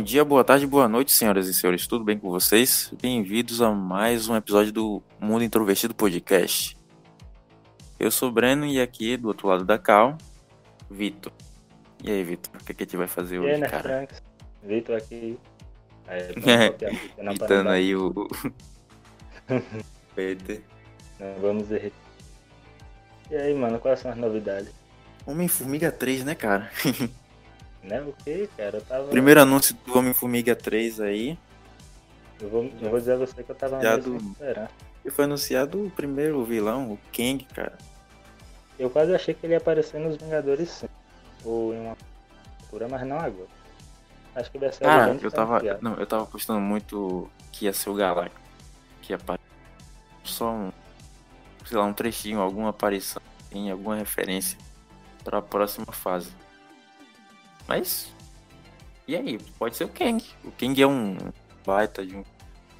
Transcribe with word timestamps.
Bom 0.00 0.04
dia, 0.04 0.24
boa 0.24 0.42
tarde, 0.42 0.66
boa 0.66 0.88
noite, 0.88 1.12
senhoras 1.12 1.46
e 1.46 1.52
senhores. 1.52 1.86
Tudo 1.86 2.02
bem 2.02 2.18
com 2.18 2.30
vocês? 2.30 2.90
Bem-vindos 3.02 3.60
a 3.60 3.70
mais 3.70 4.28
um 4.28 4.34
episódio 4.34 4.72
do 4.72 5.02
Mundo 5.20 5.44
Introvertido 5.44 5.94
Podcast. 5.94 6.74
Eu 7.98 8.10
sou 8.10 8.30
o 8.30 8.32
Breno 8.32 8.64
e 8.64 8.80
aqui 8.80 9.18
do 9.18 9.28
outro 9.28 9.46
lado 9.46 9.62
da 9.62 9.76
Cal, 9.78 10.16
Vitor. 10.90 11.30
E 12.02 12.10
aí, 12.10 12.24
Vitor, 12.24 12.50
o 12.58 12.64
que, 12.64 12.72
é 12.72 12.74
que 12.74 12.82
a 12.82 12.86
gente 12.86 12.96
vai 12.96 13.06
fazer 13.06 13.36
E 13.36 13.38
hoje, 13.40 13.50
aí, 13.50 13.60
né, 13.60 13.68
cara? 13.68 13.82
Franks? 13.82 14.22
Vitor 14.62 14.96
aqui. 14.96 15.38
Aí, 16.06 16.22
É, 16.48 17.34
panela. 17.38 17.72
aí 17.72 17.94
o. 17.94 18.26
Peter. 20.16 20.62
Né, 21.18 21.36
Vamos 21.42 21.68
derreter. 21.68 21.92
E 23.30 23.36
aí, 23.36 23.52
mano, 23.52 23.78
quais 23.78 24.00
são 24.00 24.10
as 24.10 24.16
novidades? 24.16 24.72
Homem-Formiga 25.26 25.92
3, 25.92 26.24
né, 26.24 26.34
cara? 26.34 26.70
Né? 27.82 28.00
O 28.02 28.12
que, 28.24 28.48
cara? 28.56 28.76
Eu 28.78 28.82
tava. 28.82 29.08
Primeiro 29.08 29.40
anúncio 29.40 29.74
do 29.86 29.98
Homem-Formiga 29.98 30.54
3 30.54 31.00
aí. 31.00 31.38
Eu 32.40 32.48
vou, 32.48 32.64
eu 32.80 32.90
vou 32.90 32.98
dizer 32.98 33.12
a 33.14 33.16
você 33.16 33.42
que 33.42 33.50
eu 33.50 33.54
tava 33.54 33.80
Já 33.80 33.92
meio 33.92 34.02
sem 34.02 34.12
do- 34.18 34.30
esperança. 34.32 34.70
E 35.04 35.10
foi 35.10 35.24
anunciado 35.24 35.86
o 35.86 35.90
primeiro 35.90 36.44
vilão, 36.44 36.92
o 36.92 36.98
Kang, 37.14 37.44
cara. 37.54 37.76
Eu 38.78 38.90
quase 38.90 39.14
achei 39.14 39.32
que 39.34 39.44
ele 39.46 39.54
ia 39.54 39.58
aparecer 39.58 39.98
nos 40.00 40.16
Vingadores 40.16 40.68
sim. 40.70 40.88
Ou 41.44 41.72
em 41.74 41.80
uma 41.80 41.96
altura, 42.62 42.86
mas 42.88 43.06
não 43.06 43.18
agora. 43.18 43.48
Acho 44.34 44.50
que 44.50 44.58
vai 44.58 44.72
ser 44.72 44.84
Cara, 44.84 45.12
eu 45.14 45.30
tava. 45.30 45.54
diferenciado. 45.54 45.82
Não, 45.84 45.94
eu 45.96 46.06
tava 46.06 46.22
apostando 46.24 46.60
muito 46.60 47.30
que 47.50 47.64
ia 47.64 47.72
ser 47.72 47.90
o 47.90 47.94
Galactus. 47.94 48.40
Que 49.02 49.12
ia 49.12 49.16
aparecer. 49.16 49.46
Só 50.22 50.50
um. 50.50 50.72
Sei 51.66 51.76
lá, 51.76 51.84
um 51.84 51.92
trechinho, 51.92 52.40
alguma 52.40 52.70
aparição, 52.70 53.20
em 53.52 53.70
alguma 53.70 53.96
referência 53.96 54.56
pra 55.24 55.40
próxima 55.42 55.86
fase. 55.92 56.30
Mas. 57.70 58.12
E 59.06 59.14
aí? 59.14 59.38
Pode 59.56 59.76
ser 59.76 59.84
o 59.84 59.88
Kang. 59.88 60.20
O 60.44 60.50
Kang 60.50 60.82
é 60.82 60.86
um 60.88 61.16
baita 61.64 62.04
de 62.04 62.16
um. 62.16 62.24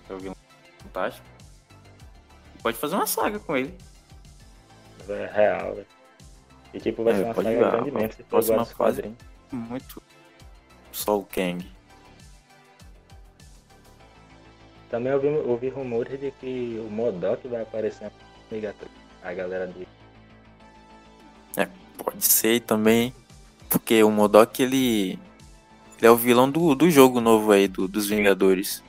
É 0.08 0.12
um 0.14 0.18
vilão 0.18 0.36
fantástico. 0.82 1.24
Pode 2.60 2.76
fazer 2.76 2.96
uma 2.96 3.06
saga 3.06 3.38
com 3.38 3.56
ele. 3.56 3.72
É 5.08 5.30
real, 5.32 5.76
velho. 5.76 5.86
E 6.74 6.80
tipo, 6.80 7.04
vai 7.04 7.12
É, 7.14 7.16
ser 7.18 7.24
uma 7.24 7.34
saga 7.34 7.66
a- 7.68 7.70
grande 7.70 7.90
mesmo, 7.92 8.24
próxima 8.24 8.64
fase. 8.64 8.74
quadrinhos. 8.74 9.18
Muito. 9.52 10.02
Só 10.90 11.18
o 11.20 11.24
Kang. 11.24 11.70
Também 14.90 15.12
ouvi, 15.14 15.28
ouvi 15.28 15.68
rumores 15.68 16.18
de 16.18 16.32
que 16.32 16.80
o 16.84 16.90
Modok 16.90 17.46
vai 17.46 17.62
aparecer 17.62 18.04
na 18.06 18.10
Liga 18.50 18.74
3. 18.76 18.90
A 19.22 19.32
galera 19.32 19.68
de. 19.68 19.86
Pode 21.96 22.24
ser 22.24 22.60
também, 22.62 23.14
porque 23.70 24.02
o 24.02 24.10
Modok 24.10 24.62
ele, 24.62 25.12
ele 25.98 26.06
é 26.06 26.10
o 26.10 26.16
vilão 26.16 26.50
do, 26.50 26.74
do 26.74 26.90
jogo 26.90 27.20
novo 27.20 27.52
aí, 27.52 27.66
do, 27.68 27.86
dos 27.88 28.06
Vingadores. 28.08 28.82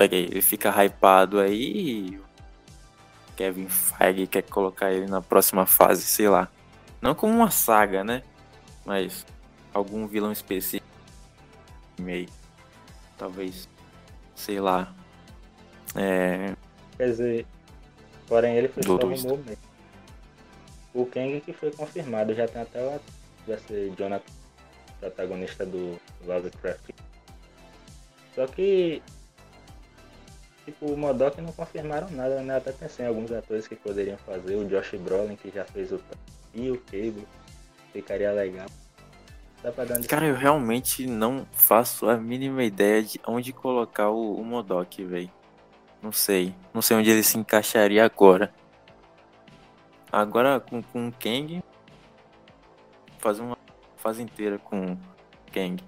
Ele 0.00 0.40
fica 0.42 0.70
hypado 0.84 1.40
aí 1.40 2.20
Kevin 3.36 3.68
Feige 3.68 4.26
quer 4.28 4.42
colocar 4.42 4.92
ele 4.92 5.06
na 5.06 5.20
próxima 5.20 5.66
fase, 5.66 6.02
sei 6.02 6.28
lá. 6.28 6.48
Não 7.00 7.14
como 7.14 7.32
uma 7.34 7.50
saga, 7.50 8.04
né? 8.04 8.22
Mas 8.84 9.24
algum 9.72 10.06
vilão 10.06 10.30
específico. 10.32 10.86
Meio. 11.98 12.28
Talvez, 13.16 13.68
sei 14.36 14.60
lá. 14.60 14.92
É, 15.94 16.54
Quer 16.96 17.06
dizer, 17.10 17.46
porém 18.26 18.56
ele 18.56 18.68
foi 18.68 18.82
só 18.82 18.88
Do- 18.96 18.98
do- 18.98 19.06
rumor 19.06 19.38
mesmo. 19.38 19.68
O 20.94 21.06
Kang 21.06 21.40
que 21.40 21.52
foi 21.52 21.70
confirmado, 21.72 22.34
já 22.34 22.46
tem 22.46 22.62
até 22.62 22.80
o 22.82 23.00
vai 23.48 23.58
ser 23.58 23.92
Jonathan, 23.96 24.32
protagonista 25.00 25.66
do 25.66 25.98
Lovecraft. 26.24 26.90
Só 28.34 28.46
que 28.46 29.02
tipo, 30.64 30.86
o 30.86 30.96
Modok 30.96 31.40
não 31.40 31.52
confirmaram 31.52 32.08
nada, 32.10 32.42
né? 32.42 32.56
Até 32.56 32.72
pensei 32.72 33.04
em 33.04 33.08
alguns 33.08 33.32
atores 33.32 33.66
que 33.66 33.74
poderiam 33.74 34.18
fazer, 34.18 34.54
o 34.54 34.64
Josh 34.66 34.94
Brolin 35.00 35.36
que 35.36 35.50
já 35.50 35.64
fez 35.64 35.90
o 35.92 36.00
e 36.54 36.70
o 36.70 36.78
Cable. 36.82 37.26
Ficaria 37.92 38.30
legal. 38.32 38.66
Cara, 40.08 40.26
eu 40.26 40.36
realmente 40.36 41.04
não 41.06 41.44
faço 41.52 42.08
a 42.08 42.16
mínima 42.16 42.62
ideia 42.62 43.02
de 43.02 43.20
onde 43.26 43.52
colocar 43.52 44.08
o, 44.08 44.36
o 44.36 44.44
Modok, 44.44 45.04
velho. 45.04 45.30
Não 46.00 46.12
sei. 46.12 46.54
Não 46.72 46.80
sei 46.80 46.96
onde 46.96 47.10
ele 47.10 47.24
se 47.24 47.36
encaixaria 47.36 48.04
agora. 48.04 48.52
Agora 50.12 50.60
com, 50.60 50.80
com 50.80 51.08
o 51.08 51.12
Kang. 51.12 51.60
Fazer 53.18 53.42
uma 53.42 53.56
fase 53.96 54.22
inteira 54.22 54.58
com 54.58 54.92
o 54.92 54.98
Kang. 55.52 55.82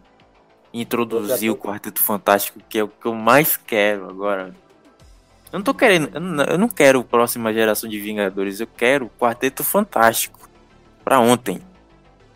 Introduzir 0.72 1.50
o 1.50 1.56
Quarteto 1.56 2.00
Fantástico, 2.00 2.60
que 2.68 2.78
é 2.78 2.84
o 2.84 2.88
que 2.88 3.06
eu 3.06 3.14
mais 3.14 3.56
quero 3.56 4.08
agora. 4.08 4.54
Eu 5.52 5.58
não 5.58 5.62
tô 5.62 5.74
querendo. 5.74 6.14
Eu 6.14 6.20
não, 6.20 6.44
eu 6.44 6.58
não 6.58 6.68
quero 6.68 7.00
a 7.00 7.04
próxima 7.04 7.52
geração 7.52 7.88
de 7.90 7.98
Vingadores. 7.98 8.60
Eu 8.60 8.66
quero 8.66 9.06
o 9.06 9.10
Quarteto 9.10 9.64
Fantástico. 9.64 10.48
Pra 11.02 11.18
ontem. 11.18 11.60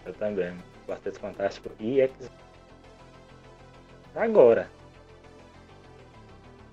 Eu 0.04 0.12
também. 0.14 0.52
Quarteto 0.86 1.20
Fantástico 1.20 1.70
e 1.78 2.00
X. 2.00 2.30
Agora. 4.14 4.68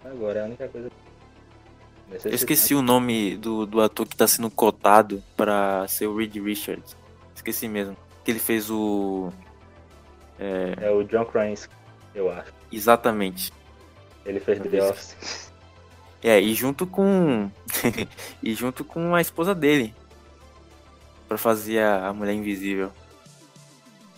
Agora 0.04 0.40
é 0.40 0.42
a 0.42 0.46
única 0.46 0.68
coisa. 0.68 0.90
Eu 2.26 2.34
esqueci 2.34 2.76
o 2.76 2.82
nome 2.82 3.38
do, 3.38 3.66
do 3.66 3.80
ator 3.80 4.06
que 4.06 4.16
tá 4.16 4.28
sendo 4.28 4.50
cotado 4.50 5.24
pra 5.38 5.88
ser 5.88 6.08
o 6.08 6.16
Reed 6.16 6.36
Richards. 6.38 6.98
Esqueci 7.34 7.68
mesmo. 7.68 7.96
Que 8.24 8.32
ele 8.32 8.40
fez 8.40 8.70
o. 8.70 9.32
É 10.40 10.90
o 10.90 11.04
John 11.04 11.26
Krasinski, 11.26 11.74
eu 12.16 12.32
acho. 12.32 12.52
Exatamente. 12.72 13.54
Ele 14.26 14.40
fez 14.40 14.60
The 14.60 14.64
Talvez. 14.64 14.90
Office. 14.90 15.52
É, 16.24 16.40
e 16.40 16.54
junto 16.54 16.86
com. 16.86 17.50
e 18.42 18.54
junto 18.54 18.84
com 18.84 19.16
a 19.16 19.22
esposa 19.22 19.56
dele. 19.56 19.94
Pra 21.28 21.38
fazer 21.38 21.80
a, 21.80 22.08
a 22.08 22.14
Mulher 22.14 22.34
Invisível. 22.34 22.92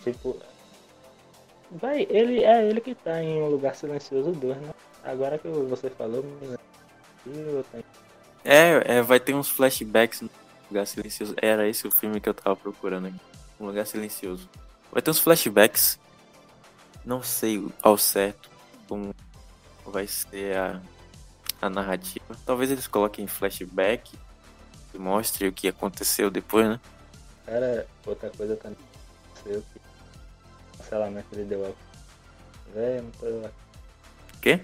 Tipo. 0.02 0.36
Vai, 1.70 2.06
ele 2.08 2.44
é 2.44 2.68
ele 2.68 2.80
que 2.80 2.94
tá 2.94 3.22
em 3.22 3.42
um 3.42 3.48
lugar 3.48 3.74
silencioso 3.74 4.30
2, 4.32 4.56
né? 4.58 4.70
Agora 5.02 5.38
que 5.38 5.48
você 5.48 5.90
falou, 5.90 6.22
me 6.22 6.56
eu 7.26 7.64
É, 8.44 8.98
é, 8.98 9.02
vai 9.02 9.18
ter 9.18 9.34
uns 9.34 9.48
flashbacks 9.48 10.20
no 10.20 10.30
Lugar 10.70 10.86
Silencioso. 10.86 11.34
Era 11.40 11.68
esse 11.68 11.86
o 11.86 11.90
filme 11.90 12.20
que 12.20 12.28
eu 12.28 12.34
tava 12.34 12.56
procurando 12.56 13.08
aqui. 13.08 13.20
Um 13.58 13.66
Lugar 13.66 13.86
Silencioso. 13.86 14.48
Vai 14.90 15.02
ter 15.02 15.10
uns 15.10 15.18
flashbacks. 15.18 15.98
Não 17.04 17.22
sei 17.22 17.66
ao 17.82 17.98
certo 17.98 18.50
como 18.88 19.14
vai 19.84 20.06
ser 20.06 20.56
a, 20.56 20.80
a 21.60 21.70
narrativa. 21.70 22.36
Talvez 22.46 22.70
eles 22.70 22.86
coloquem 22.86 23.26
flashback 23.26 24.16
e 24.94 24.98
mostrem 24.98 25.48
o 25.48 25.52
que 25.52 25.68
aconteceu 25.68 26.30
depois, 26.30 26.66
né? 26.66 26.80
Cara, 27.46 27.86
outra 28.06 28.30
coisa 28.30 28.56
também. 28.56 28.78
Sei 29.42 29.56
o 29.56 29.62
que. 29.62 29.80
Cancelamento 30.78 31.36
de 31.36 31.44
The 31.44 31.56
Walking 31.56 32.72
Dead. 32.74 33.02
não 33.02 33.10
tô. 33.12 33.50
Quê? 34.40 34.60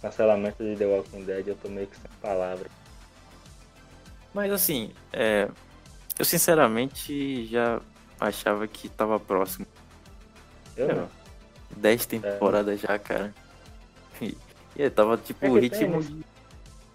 Cancelamento 0.00 0.62
de 0.62 0.76
The 0.76 0.86
Walking 0.86 1.24
Dead, 1.24 1.48
eu 1.48 1.56
tô 1.56 1.68
meio 1.68 1.86
que 1.86 1.96
sem 1.96 2.10
palavras. 2.20 2.70
Mas 4.32 4.52
assim, 4.52 4.92
é, 5.12 5.48
eu 6.18 6.24
sinceramente 6.24 7.46
já 7.46 7.80
achava 8.20 8.66
que 8.68 8.88
tava 8.88 9.20
próximo. 9.20 9.66
Eu 10.76 10.90
É, 10.90 10.94
não. 10.94 11.10
10 11.70 12.06
temporadas 12.06 12.80
já, 12.80 12.98
cara. 12.98 13.34
E, 14.20 14.36
e 14.76 14.90
tava 14.90 15.16
tipo 15.18 15.46
É 15.46 15.50
o 15.50 15.64
tem, 15.68 15.70
ritmo 15.70 16.00
né? 16.00 16.02
de 16.02 16.24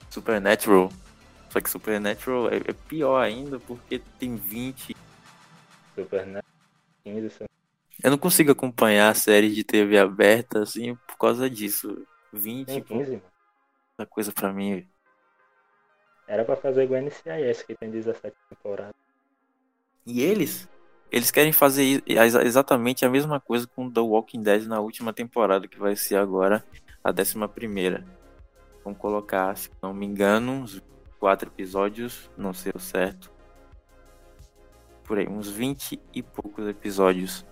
Supernatural. 0.09 0.89
Só 1.50 1.62
que 1.62 1.69
Supernatural 1.69 2.50
é, 2.50 2.57
é 2.57 2.73
pior 2.73 3.19
ainda 3.21 3.59
porque 3.59 4.00
tem 4.19 4.35
20. 4.35 4.95
Super 5.95 6.25
né? 6.25 6.41
15, 7.03 7.29
se 7.29 7.44
eu 8.03 8.12
não 8.12 8.18
consigo 8.18 8.51
acompanhar 8.51 9.09
a 9.09 9.13
série 9.15 9.53
de 9.53 9.63
TV 9.63 9.97
aberta 9.97 10.62
assim 10.63 10.95
por 11.07 11.18
causa 11.18 11.50
disso. 11.50 12.06
20 12.33 12.65
Tem 12.65 12.77
é 12.77 12.81
15, 12.81 13.12
mano. 13.18 13.23
muita 13.97 14.06
coisa 14.09 14.31
pra 14.33 14.51
mim. 14.53 14.88
Era 16.27 16.44
pra 16.45 16.56
fazer 16.56 16.83
igual 16.83 17.01
NCIS, 17.01 17.63
que 17.63 17.75
tem 17.75 17.91
17 17.91 18.35
temporadas. 18.50 19.00
E 20.06 20.21
eles? 20.21 20.69
Eles 21.12 21.30
querem 21.30 21.51
fazer 21.51 22.03
exatamente 22.44 23.06
a 23.06 23.09
mesma 23.09 23.39
coisa 23.39 23.68
com 23.68 23.92
The 23.92 24.00
Walking 24.00 24.42
Dead 24.42 24.65
na 24.65 24.80
última 24.80 25.12
temporada, 25.12 25.68
que 25.68 25.77
vai 25.77 25.95
ser 25.95 26.15
agora 26.15 26.63
a 27.03 27.12
décima 27.12 27.50
primeira. 27.50 28.06
Vamos 28.83 28.98
colocar, 28.98 29.56
se 29.57 29.69
não 29.81 29.94
me 29.94 30.06
engano, 30.06 30.51
uns 30.53 30.81
quatro 31.19 31.50
episódios, 31.50 32.30
não 32.38 32.53
sei 32.53 32.71
o 32.74 32.80
certo. 32.80 33.31
Por 35.03 35.18
aí, 35.18 35.27
uns 35.27 35.50
20 35.50 36.00
e 36.13 36.24
poucos 36.24 36.68
episódios. 36.68 37.45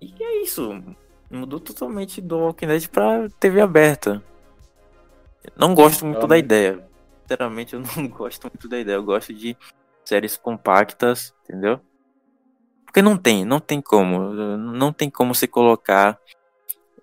E 0.00 0.14
é 0.22 0.42
isso. 0.42 0.82
Mudou 1.30 1.58
totalmente 1.58 2.20
do 2.20 2.38
Walking 2.38 2.68
Dead 2.68 2.88
pra 2.88 3.28
TV 3.40 3.60
aberta. 3.60 4.22
Não 5.56 5.74
gosto 5.74 6.06
muito 6.06 6.26
da 6.26 6.38
ideia. 6.38 6.88
Sinceramente, 7.22 7.74
eu 7.74 7.80
não 7.80 8.06
gosto 8.08 8.44
muito 8.44 8.68
da 8.68 8.78
ideia. 8.78 8.96
Eu 8.96 9.02
gosto 9.02 9.34
de 9.34 9.56
séries 10.08 10.38
compactas, 10.38 11.34
entendeu? 11.44 11.80
Porque 12.84 13.02
não 13.02 13.18
tem, 13.18 13.44
não 13.44 13.60
tem 13.60 13.82
como. 13.82 14.32
Não 14.56 14.90
tem 14.90 15.10
como 15.10 15.34
você 15.34 15.46
colocar 15.46 16.18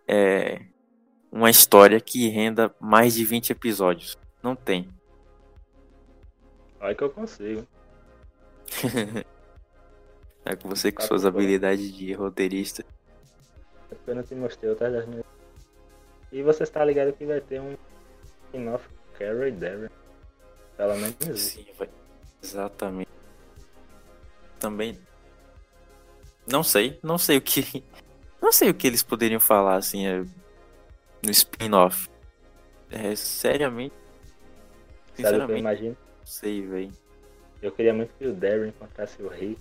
é, 0.08 0.66
uma 1.32 1.52
história 1.52 2.02
que 2.02 2.28
renda 2.28 2.74
mais 2.80 3.14
de 3.14 3.24
20 3.24 3.52
episódios. 3.52 4.18
Não 4.42 4.56
tem. 4.56 4.90
Olha 6.80 6.96
que 6.96 7.04
eu 7.04 7.10
consigo. 7.12 7.68
é 10.44 10.56
com 10.56 10.68
você 10.68 10.92
com 10.92 11.04
suas 11.04 11.26
habilidades 11.26 11.94
de 11.94 12.12
roteirista. 12.14 12.84
Eu 14.08 14.16
não 14.16 14.24
te 14.24 14.34
mostrei 14.34 14.72
outras 14.72 14.92
das 14.92 15.06
minhas. 15.06 15.26
E 16.32 16.42
você 16.42 16.64
está 16.64 16.84
ligado 16.84 17.14
que 17.14 17.26
vai 17.26 17.40
ter 17.40 17.62
um 17.62 17.78
spin-off 18.48 18.90
Carrie 19.18 19.52
Darren. 19.52 19.90
Pelo 20.76 20.96
menos. 20.96 21.40
Sim, 21.40 21.66
vai. 21.78 21.88
Exatamente. 22.46 23.10
Também. 24.60 25.00
Não 26.48 26.62
sei, 26.64 27.00
não 27.02 27.18
sei 27.18 27.38
o 27.38 27.42
que. 27.42 27.84
Não 28.42 28.52
sei 28.52 28.70
o 28.70 28.76
que 28.76 28.86
eles 28.86 29.02
poderiam 29.02 29.40
falar 29.40 29.76
assim 29.78 30.06
é, 30.06 30.20
no 31.24 31.32
spin-off. 31.32 32.08
É, 32.92 33.16
seriamente. 33.16 33.96
Sabe 35.20 35.52
eu 35.52 35.58
imagino? 35.58 35.98
Não 36.20 36.26
sei, 36.28 36.62
velho. 36.62 36.94
Eu 37.60 37.72
queria 37.72 37.92
muito 37.92 38.14
que 38.14 38.28
o 38.28 38.34
Darren 38.34 38.68
encontrasse 38.68 39.20
o 39.24 39.28
Rick 39.28 39.60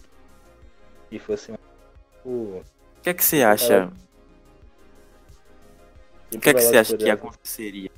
e 1.10 1.18
fosse 1.18 1.52
um. 1.52 1.56
O 2.26 2.62
que 3.02 3.08
é 3.08 3.14
que 3.14 3.24
você 3.24 3.42
acha? 3.42 3.90
O 6.34 6.38
que 6.38 6.50
é 6.50 6.52
que 6.52 6.60
você 6.60 6.76
acha 6.76 6.94
que 6.94 7.08
aconteceria? 7.08 7.90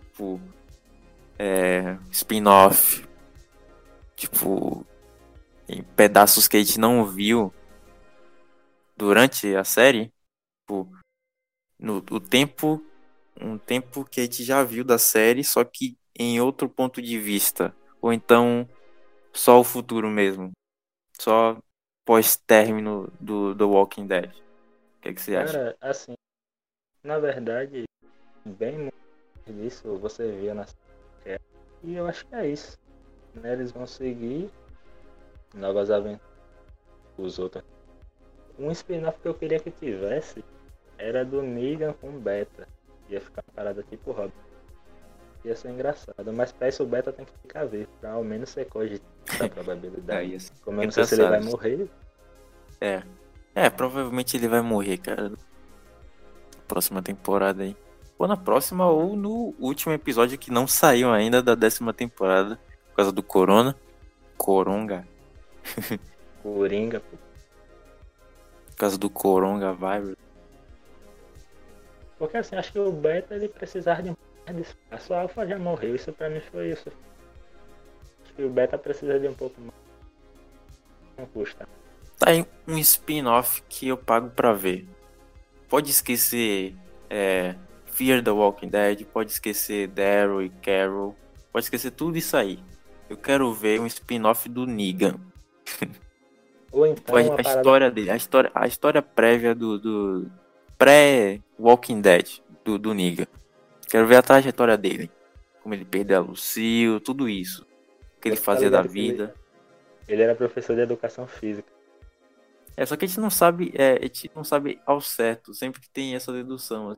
Tipo, 0.00 0.40
é, 1.38 1.98
spin-off, 2.10 3.06
tipo, 4.24 4.86
em 5.68 5.82
pedaços 5.82 6.48
que 6.48 6.56
a 6.56 6.60
gente 6.60 6.78
não 6.78 7.06
viu 7.06 7.52
durante 8.96 9.54
a 9.54 9.64
série, 9.64 10.12
tipo, 10.60 10.90
no 11.78 11.98
o 12.10 12.20
tempo, 12.20 12.84
um 13.40 13.58
tempo 13.58 14.04
que 14.04 14.20
a 14.20 14.24
gente 14.24 14.42
já 14.44 14.62
viu 14.64 14.84
da 14.84 14.98
série, 14.98 15.44
só 15.44 15.64
que 15.64 15.96
em 16.18 16.40
outro 16.40 16.68
ponto 16.68 17.02
de 17.02 17.18
vista, 17.18 17.74
ou 18.00 18.12
então 18.12 18.68
só 19.32 19.60
o 19.60 19.64
futuro 19.64 20.08
mesmo, 20.08 20.52
só 21.20 21.58
pós-término 22.04 23.12
do, 23.20 23.54
do 23.54 23.70
Walking 23.70 24.06
Dead. 24.06 24.30
O 24.30 25.00
que, 25.02 25.08
é 25.08 25.12
que 25.12 25.20
você 25.20 25.36
acha? 25.36 25.52
Cara, 25.52 25.76
assim, 25.80 26.14
na 27.02 27.18
verdade, 27.18 27.84
bem 28.44 28.90
disso 29.46 29.98
você 29.98 30.30
via 30.32 30.54
na 30.54 30.66
série. 30.66 31.40
E 31.82 31.94
eu 31.94 32.06
acho 32.06 32.24
que 32.26 32.34
é 32.34 32.48
isso. 32.48 32.78
Né? 33.34 33.52
Eles 33.52 33.72
vão 33.72 33.86
seguir 33.86 34.50
novas 35.54 35.90
aventuras 35.90 36.34
os 37.16 37.38
outros. 37.38 37.64
Um 38.58 38.70
spin-off 38.70 39.18
que 39.20 39.28
eu 39.28 39.34
queria 39.34 39.58
que 39.58 39.70
tivesse 39.70 40.44
era 40.98 41.24
do 41.24 41.42
Negan 41.42 41.92
com 41.94 42.10
Beta. 42.18 42.68
Ia 43.08 43.20
ficar 43.20 43.42
uma 43.46 43.54
parada 43.54 43.82
tipo 43.82 44.12
Robin. 44.12 44.32
Ia 45.44 45.56
ser 45.56 45.70
engraçado. 45.70 46.32
Mas 46.32 46.52
pra 46.52 46.68
isso 46.68 46.82
o 46.82 46.86
Beta 46.86 47.12
tem 47.12 47.24
que 47.24 47.32
ficar 47.42 47.64
vivo. 47.66 47.88
Pra 48.00 48.12
ao 48.12 48.24
menos 48.24 48.50
ser 48.50 48.66
cogitado 48.66 49.44
a 49.44 49.48
probabilidade. 49.48 50.34
é, 50.34 50.38
Como 50.64 50.80
eu 50.80 50.84
não 50.84 50.92
sei 50.92 51.04
se 51.04 51.14
ele 51.14 51.28
vai 51.28 51.40
morrer. 51.40 51.88
É. 52.80 53.02
É, 53.54 53.70
provavelmente 53.70 54.36
ele 54.36 54.48
vai 54.48 54.60
morrer, 54.60 54.98
cara. 54.98 55.32
Próxima 56.66 57.02
temporada 57.02 57.62
aí. 57.62 57.76
Ou 58.18 58.26
na 58.26 58.36
próxima, 58.36 58.88
ou 58.88 59.16
no 59.16 59.54
último 59.58 59.92
episódio 59.92 60.38
que 60.38 60.50
não 60.50 60.66
saiu 60.66 61.12
ainda 61.12 61.42
da 61.42 61.54
décima 61.54 61.92
temporada. 61.92 62.58
Por 62.94 62.98
causa 62.98 63.10
do 63.10 63.24
Corona. 63.24 63.74
Coronga. 64.38 65.04
Coringa, 66.40 67.00
pô. 67.00 67.16
Por 68.66 68.76
causa 68.76 68.96
do 68.96 69.10
Coronga 69.10 69.72
Virus. 69.72 70.16
Porque 72.16 72.36
assim, 72.36 72.54
acho 72.54 72.72
que 72.72 72.78
o 72.78 72.92
Beta 72.92 73.34
ele 73.34 73.48
precisava 73.48 74.00
de 74.00 74.10
mais 74.10 74.56
de 74.56 74.62
espaço. 74.62 75.12
A 75.12 75.22
Alpha 75.22 75.44
já 75.44 75.58
morreu, 75.58 75.96
isso 75.96 76.12
pra 76.12 76.30
mim 76.30 76.40
foi 76.52 76.70
isso. 76.70 76.88
Acho 78.22 78.34
que 78.34 78.44
o 78.44 78.48
Beta 78.48 78.78
precisa 78.78 79.18
de 79.18 79.26
um 79.26 79.34
pouco 79.34 79.60
mais. 79.60 79.74
Não 81.18 81.26
custa. 81.26 81.68
Tá 82.16 82.30
aí 82.30 82.46
um 82.68 82.78
spin-off 82.78 83.60
que 83.68 83.88
eu 83.88 83.96
pago 83.96 84.30
pra 84.30 84.52
ver. 84.52 84.88
Pode 85.68 85.90
esquecer 85.90 86.76
é, 87.10 87.56
Fear 87.86 88.22
the 88.22 88.30
Walking 88.30 88.68
Dead, 88.68 89.04
pode 89.04 89.32
esquecer 89.32 89.88
Daryl 89.88 90.42
e 90.42 90.48
Carol, 90.48 91.16
pode 91.52 91.64
esquecer 91.64 91.90
tudo 91.90 92.16
isso 92.16 92.36
aí. 92.36 92.62
Eu 93.08 93.16
quero 93.16 93.52
ver 93.52 93.80
um 93.80 93.86
spin-off 93.86 94.48
do 94.48 94.66
Negan. 94.66 95.20
Ou 96.72 96.86
então 96.86 97.16
a, 97.16 97.20
a 97.20 97.24
parada... 97.30 97.42
história 97.42 97.90
dele, 97.90 98.10
a 98.10 98.16
história, 98.16 98.50
a 98.54 98.66
história 98.66 99.00
prévia 99.00 99.54
do, 99.54 99.78
do 99.78 100.30
pré-Walking 100.76 102.00
Dead 102.00 102.40
do, 102.64 102.78
do 102.78 102.92
Negan. 102.92 103.26
Quero 103.88 104.06
ver 104.06 104.16
a 104.16 104.22
trajetória 104.22 104.76
dele. 104.76 105.10
Como 105.62 105.74
ele 105.74 105.84
perdeu 105.84 106.18
a 106.18 106.20
Lucille, 106.20 107.00
tudo 107.00 107.28
isso. 107.28 107.66
O 108.16 108.20
que 108.20 108.28
ele 108.28 108.36
fazia 108.36 108.68
da 108.68 108.82
vida. 108.82 109.34
Ele, 110.08 110.14
ele 110.14 110.22
era 110.22 110.34
professor 110.34 110.74
de 110.74 110.82
educação 110.82 111.26
física. 111.26 111.72
É, 112.76 112.84
só 112.84 112.96
que 112.96 113.04
a 113.04 113.08
gente 113.08 113.20
não 113.20 113.30
sabe, 113.30 113.72
é, 113.74 113.98
a 113.98 114.02
gente 114.02 114.30
não 114.34 114.42
sabe 114.42 114.80
ao 114.84 115.00
certo, 115.00 115.54
sempre 115.54 115.80
que 115.80 115.88
tem 115.88 116.14
essa 116.14 116.32
dedução. 116.32 116.96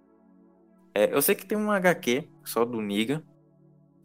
É, 0.95 1.13
eu 1.13 1.21
sei 1.21 1.35
que 1.35 1.45
tem 1.45 1.59
um 1.59 1.71
HQ 1.71 2.27
só 2.45 2.65
do 2.65 2.81
Niga. 2.81 3.23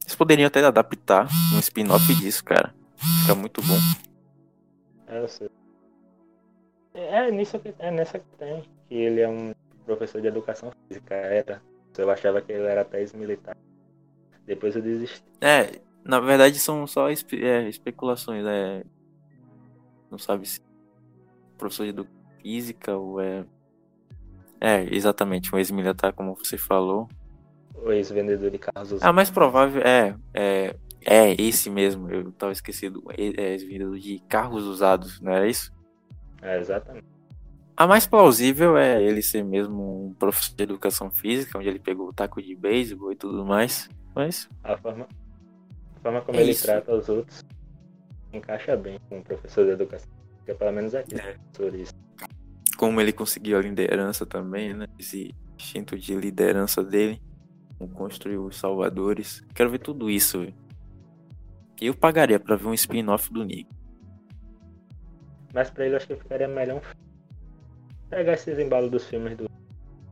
Eles 0.04 0.16
poderiam 0.16 0.48
até 0.48 0.64
adaptar 0.64 1.28
um 1.54 1.60
spin-off 1.60 2.14
disso, 2.16 2.44
cara. 2.44 2.74
Fica 3.22 3.36
muito 3.36 3.62
bom. 3.62 3.78
É, 5.08 5.20
eu 5.20 5.28
sei. 5.28 5.50
É, 6.94 7.32
nisso 7.32 7.60
que, 7.60 7.74
é 7.80 7.92
nessa 7.92 8.20
que 8.20 8.38
tem. 8.38 8.64
Que 8.88 8.96
ele 8.96 9.22
é 9.22 9.30
um 9.30 9.54
professor 9.86 10.22
de 10.22 10.28
educação 10.28 10.72
física. 10.88 11.16
Era. 11.16 11.62
Eu 11.98 12.10
achava 12.10 12.42
que 12.42 12.52
ele 12.52 12.66
era 12.66 12.82
até 12.82 13.00
ex-militar. 13.00 13.56
Depois 14.46 14.76
eu 14.76 14.82
desisti. 14.82 15.24
É, 15.40 15.80
na 16.04 16.20
verdade 16.20 16.60
são 16.60 16.88
só 16.88 17.10
espe 17.10 17.44
é, 17.44 17.68
especulações. 17.70 18.46
É... 18.46 18.84
Não 20.10 20.18
sabe 20.18 20.48
se 20.48 20.60
professor 21.58 21.92
de 21.92 22.08
física 22.42 22.98
ou 22.98 23.22
é. 23.22 23.46
É, 24.60 24.84
exatamente, 24.94 25.54
um 25.54 25.58
ex-militar, 25.58 26.14
como 26.14 26.36
você 26.36 26.58
falou. 26.58 27.08
O 27.76 27.92
ex-vendedor 27.92 28.52
de 28.52 28.58
carros 28.58 28.92
usados. 28.92 29.04
Ah, 29.04 29.14
mais 29.14 29.30
provável 29.30 29.82
é, 29.82 30.16
é. 30.34 30.76
É 31.04 31.34
esse 31.42 31.68
mesmo, 31.68 32.12
eu 32.12 32.32
tava 32.32 32.52
esquecido. 32.52 33.04
É 33.18 33.54
ex-vendedor 33.54 33.98
de 33.98 34.20
carros 34.30 34.66
usados, 34.66 35.20
não 35.20 35.32
era 35.32 35.48
isso? 35.48 35.74
É, 36.44 36.60
exatamente. 36.60 37.08
A 37.76 37.88
mais 37.88 38.06
plausível 38.06 38.78
é 38.78 39.02
ele 39.02 39.24
ser 39.24 39.44
mesmo 39.44 40.10
um 40.10 40.14
professor 40.14 40.56
de 40.56 40.64
educação 40.64 41.10
física, 41.10 41.58
onde 41.58 41.70
ele 41.70 41.80
pegou 41.80 42.10
o 42.10 42.14
taco 42.14 42.40
de 42.40 42.56
beisebol 42.56 43.12
e 43.12 43.16
tudo 43.16 43.44
mais. 43.44 43.90
Mas. 44.14 44.48
A 44.64 44.78
forma, 44.78 45.08
a 45.96 46.00
forma 46.02 46.22
como 46.22 46.38
é 46.38 46.44
ele 46.44 46.52
isso. 46.52 46.66
trata 46.66 46.94
os 46.94 47.10
outros 47.10 47.44
encaixa 48.32 48.78
bem 48.78 49.00
com 49.10 49.18
um 49.18 49.22
professor 49.24 49.66
de 49.66 49.72
educação 49.72 50.10
é 50.48 50.54
pelo 50.54 50.72
menos 50.72 50.94
aqui, 50.96 51.16
é. 51.16 51.38
turista. 51.54 51.98
Como 52.78 53.00
ele 53.00 53.14
conseguiu 53.14 53.58
a 53.58 53.62
liderança 53.62 54.26
também, 54.26 54.74
né? 54.74 54.88
Esse 54.98 55.34
instinto 55.58 55.98
de 55.98 56.16
liderança 56.16 56.84
dele. 56.84 57.22
Como 57.82 57.90
construiu 57.90 58.46
os 58.46 58.58
salvadores. 58.58 59.42
Quero 59.56 59.72
ver 59.72 59.80
tudo 59.80 60.08
isso, 60.08 60.42
véio. 60.42 60.54
Eu 61.82 61.96
pagaria 61.96 62.40
pra 62.40 62.56
ver 62.56 62.68
um 62.68 62.74
spin-off 62.76 63.34
do 63.34 63.44
Nick. 63.44 63.68
Mas 65.52 65.72
pra 65.72 65.86
ele 65.86 65.96
eu 65.96 65.98
acho 65.98 66.06
que 66.06 66.16
ficaria 66.16 66.48
melhor 66.48 66.78
um... 66.78 68.08
pegar 68.08 68.34
esses 68.34 68.60
embalos 68.60 68.92
dos 68.92 69.08
filmes 69.08 69.36
do. 69.36 69.50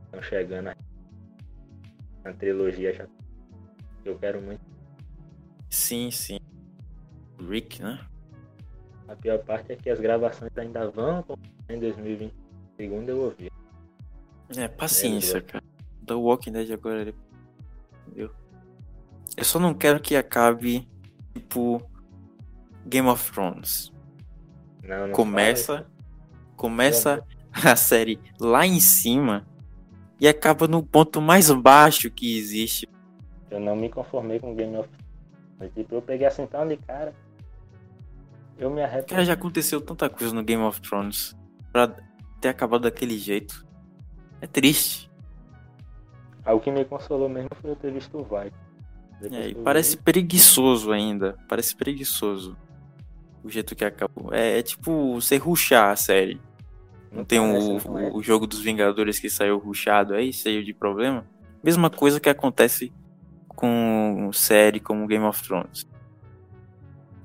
Estão 0.06 0.20
chegando 0.20 0.68
aí. 0.68 0.74
Na 2.24 2.32
trilogia 2.32 2.92
já. 2.92 3.06
Eu 4.04 4.18
quero 4.18 4.42
muito. 4.42 4.62
Sim, 5.68 6.10
sim. 6.10 6.40
Rick, 7.38 7.80
né? 7.80 8.04
A 9.06 9.14
pior 9.14 9.38
parte 9.44 9.72
é 9.72 9.76
que 9.76 9.90
as 9.90 10.00
gravações 10.00 10.50
ainda 10.58 10.90
vão 10.90 11.24
em 11.68 11.78
2020. 11.78 12.34
Segundo 12.76 13.08
eu 13.10 13.20
ouvi. 13.20 13.48
É, 14.56 14.66
paciência, 14.66 15.38
é, 15.38 15.40
cara. 15.40 15.64
The 16.04 16.14
Walking 16.14 16.50
Dead 16.50 16.72
agora 16.72 17.02
ele. 17.02 17.29
Eu 19.40 19.44
só 19.46 19.58
não 19.58 19.72
quero 19.72 19.98
que 19.98 20.14
acabe 20.14 20.86
tipo 21.32 21.82
Game 22.84 23.08
of 23.08 23.32
Thrones. 23.32 23.90
Não, 24.84 25.06
não 25.06 25.14
começa. 25.14 25.86
Começa 26.56 27.24
a 27.50 27.74
série 27.74 28.20
lá 28.38 28.66
em 28.66 28.78
cima 28.78 29.46
e 30.20 30.28
acaba 30.28 30.68
no 30.68 30.82
ponto 30.82 31.22
mais 31.22 31.50
baixo 31.50 32.10
que 32.10 32.36
existe. 32.36 32.86
Eu 33.50 33.58
não 33.58 33.74
me 33.74 33.88
conformei 33.88 34.38
com 34.38 34.54
Game 34.54 34.76
of 34.76 34.90
Thrones. 35.56 35.74
Tipo, 35.74 35.94
eu 35.94 36.02
peguei 36.02 36.26
assim 36.26 36.46
tão 36.46 36.68
de 36.68 36.76
cara. 36.76 37.14
Eu 38.58 38.68
me 38.68 38.82
arrependo. 38.82 39.06
Cara, 39.06 39.24
já 39.24 39.32
aconteceu 39.32 39.80
tanta 39.80 40.10
coisa 40.10 40.34
no 40.34 40.44
Game 40.44 40.62
of 40.62 40.82
Thrones 40.82 41.34
pra 41.72 41.88
ter 42.42 42.48
acabado 42.48 42.82
daquele 42.82 43.16
jeito. 43.16 43.66
É 44.42 44.46
triste. 44.46 45.10
Ah, 46.44 46.52
o 46.52 46.60
que 46.60 46.70
me 46.70 46.84
consolou 46.84 47.30
mesmo 47.30 47.48
foi 47.54 47.70
eu 47.70 47.76
ter 47.76 47.90
visto 47.90 48.18
o 48.18 48.22
Vai. 48.22 48.52
É, 49.22 49.54
parece 49.62 49.96
vi... 49.96 50.02
preguiçoso 50.02 50.92
ainda. 50.92 51.36
Parece 51.48 51.74
preguiçoso. 51.74 52.56
O 53.42 53.50
jeito 53.50 53.74
que 53.74 53.84
acabou. 53.84 54.32
É, 54.32 54.58
é 54.58 54.62
tipo 54.62 55.14
você 55.14 55.36
ruxar 55.36 55.90
a 55.90 55.96
série. 55.96 56.40
Não 57.12 57.24
tem 57.24 57.40
o, 57.40 57.78
o, 57.78 58.16
o 58.18 58.22
jogo 58.22 58.46
dos 58.46 58.60
Vingadores 58.60 59.18
que 59.18 59.28
saiu 59.28 59.58
ruxado 59.58 60.14
aí, 60.14 60.32
cheio 60.32 60.64
de 60.64 60.72
problema? 60.72 61.26
Mesma 61.62 61.90
coisa 61.90 62.20
que 62.20 62.28
acontece 62.28 62.92
com 63.48 64.30
série 64.32 64.80
como 64.80 65.06
Game 65.06 65.24
of 65.24 65.42
Thrones. 65.42 65.86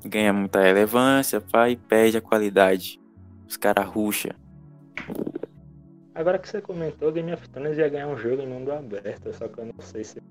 Ganha 0.04 0.34
muita 0.34 0.62
relevância, 0.62 1.40
pá, 1.40 1.70
e 1.70 1.75
perde 1.75 2.18
a 2.18 2.22
qualidade. 2.22 3.00
Os 3.48 3.58
caras 3.58 3.88
ruxam. 3.88 4.34
Agora 6.14 6.40
que 6.40 6.48
você 6.48 6.62
comentou, 6.62 7.12
Game 7.12 7.32
of 7.32 7.48
Thrones 7.50 7.78
ia 7.78 7.90
ganhar 7.90 8.08
um 8.08 8.18
jogo 8.18 8.42
em 8.42 8.48
mundo 8.48 8.72
aberto, 8.72 9.34
só 9.34 9.48
que 9.48 9.60
eu 9.60 9.66
não 9.66 9.80
sei 9.80 10.04
se 10.04 10.22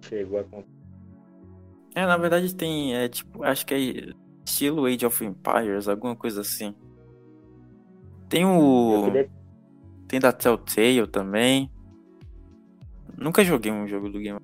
chegou 0.00 0.40
a 0.40 0.44
É, 1.94 2.06
na 2.06 2.16
verdade 2.16 2.54
tem, 2.54 2.94
é 2.94 3.08
tipo, 3.08 3.42
acho 3.44 3.66
que 3.66 3.74
é 3.74 4.14
estilo 4.44 4.86
Age 4.86 5.04
of 5.04 5.24
Empires, 5.24 5.88
alguma 5.88 6.16
coisa 6.16 6.40
assim. 6.40 6.74
Tem 8.28 8.44
o. 8.44 9.04
Queria... 9.04 9.30
Tem 10.08 10.20
da 10.20 10.32
Telltale 10.32 11.06
também. 11.06 11.70
Nunca 13.16 13.44
joguei 13.44 13.70
um 13.70 13.86
jogo 13.86 14.08
do 14.08 14.18
Game 14.18 14.38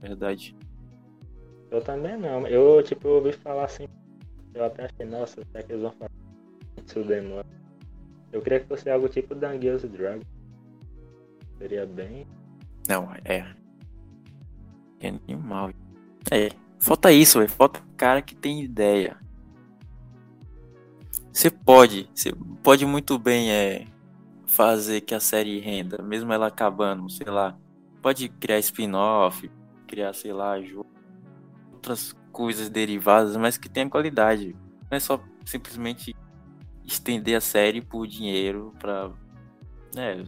verdade. 0.00 0.56
Eu 1.70 1.80
também 1.80 2.18
não. 2.18 2.46
Eu, 2.46 2.82
tipo, 2.82 3.08
ouvi 3.08 3.32
falar 3.32 3.64
assim. 3.64 3.86
Eu 4.54 4.64
até 4.64 4.84
achei, 4.84 5.06
nossa, 5.06 5.42
será 5.44 5.62
que 5.62 5.72
eles 5.72 5.82
vão 5.82 5.92
falar 5.92 6.10
isso 6.84 7.02
demora? 7.04 7.46
Eu 8.32 8.42
queria 8.42 8.60
que 8.60 8.66
fosse 8.66 8.90
algo 8.90 9.08
tipo 9.08 9.34
Dungeons 9.34 9.82
Dragons. 9.82 10.26
Seria 11.58 11.86
bem. 11.86 12.26
Não, 12.88 13.08
é. 13.24 13.46
É 15.00 15.08
animal. 15.08 15.70
É. 16.30 16.48
Falta 16.82 17.12
isso, 17.12 17.38
velho. 17.38 17.48
Falta 17.48 17.80
cara 17.96 18.20
que 18.20 18.34
tem 18.34 18.60
ideia. 18.60 19.16
Você 21.32 21.48
pode, 21.48 22.10
você 22.12 22.32
pode 22.60 22.84
muito 22.84 23.16
bem 23.20 23.52
é, 23.52 23.86
fazer 24.46 25.00
que 25.00 25.14
a 25.14 25.20
série 25.20 25.60
renda, 25.60 26.02
mesmo 26.02 26.32
ela 26.32 26.48
acabando, 26.48 27.08
sei 27.08 27.28
lá. 27.28 27.56
Pode 28.02 28.28
criar 28.28 28.58
spin-off, 28.58 29.48
criar, 29.86 30.12
sei 30.12 30.32
lá, 30.32 30.54
outras 31.72 32.16
coisas 32.32 32.68
derivadas, 32.68 33.36
mas 33.36 33.56
que 33.56 33.68
tenha 33.68 33.88
qualidade. 33.88 34.56
Não 34.90 34.96
é 34.96 35.00
só 35.00 35.22
simplesmente 35.44 36.16
estender 36.84 37.36
a 37.36 37.40
série 37.40 37.80
por 37.80 38.08
dinheiro 38.08 38.74
pra. 38.80 39.08
né? 39.94 40.24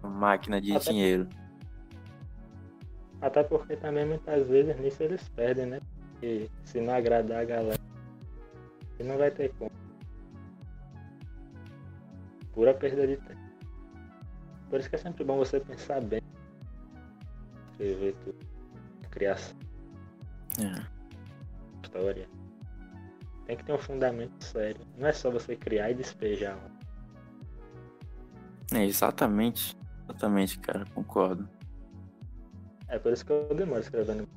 Máquina 0.00 0.60
de 0.60 0.76
até 0.76 0.92
dinheiro. 0.92 1.28
Até 3.22 3.44
porque 3.44 3.76
também 3.76 4.04
muitas 4.04 4.48
vezes 4.48 4.76
nisso 4.80 5.02
eles 5.04 5.28
perdem, 5.28 5.66
né? 5.66 5.80
Porque 6.10 6.50
se 6.64 6.80
não 6.80 6.92
agradar 6.92 7.40
a 7.40 7.44
galera, 7.44 7.80
não 8.98 9.16
vai 9.16 9.30
ter 9.30 9.52
como 9.54 9.70
pura 12.52 12.74
perda 12.74 13.06
de 13.06 13.16
tempo. 13.16 13.40
Por 14.68 14.80
isso 14.80 14.88
que 14.88 14.96
é 14.96 14.98
sempre 14.98 15.24
bom 15.24 15.38
você 15.38 15.60
pensar 15.60 16.00
bem. 16.00 16.20
Escrever 17.70 18.14
tudo. 18.24 18.38
Criação. 19.10 19.56
É. 20.58 20.86
História. 21.82 22.28
Tem 23.46 23.56
que 23.56 23.64
ter 23.64 23.72
um 23.72 23.78
fundamento 23.78 24.42
sério. 24.42 24.80
Não 24.96 25.08
é 25.08 25.12
só 25.12 25.30
você 25.30 25.54
criar 25.54 25.90
e 25.90 25.94
despejar. 25.94 26.58
É, 28.72 28.84
exatamente. 28.84 29.76
Exatamente, 30.04 30.58
cara. 30.58 30.84
Concordo. 30.94 31.48
É 32.92 32.98
por 32.98 33.10
isso 33.10 33.24
que 33.24 33.32
eu 33.32 33.48
demoro 33.54 33.80
escrevendo. 33.80 34.28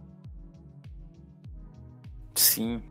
Sim. 2.34 2.82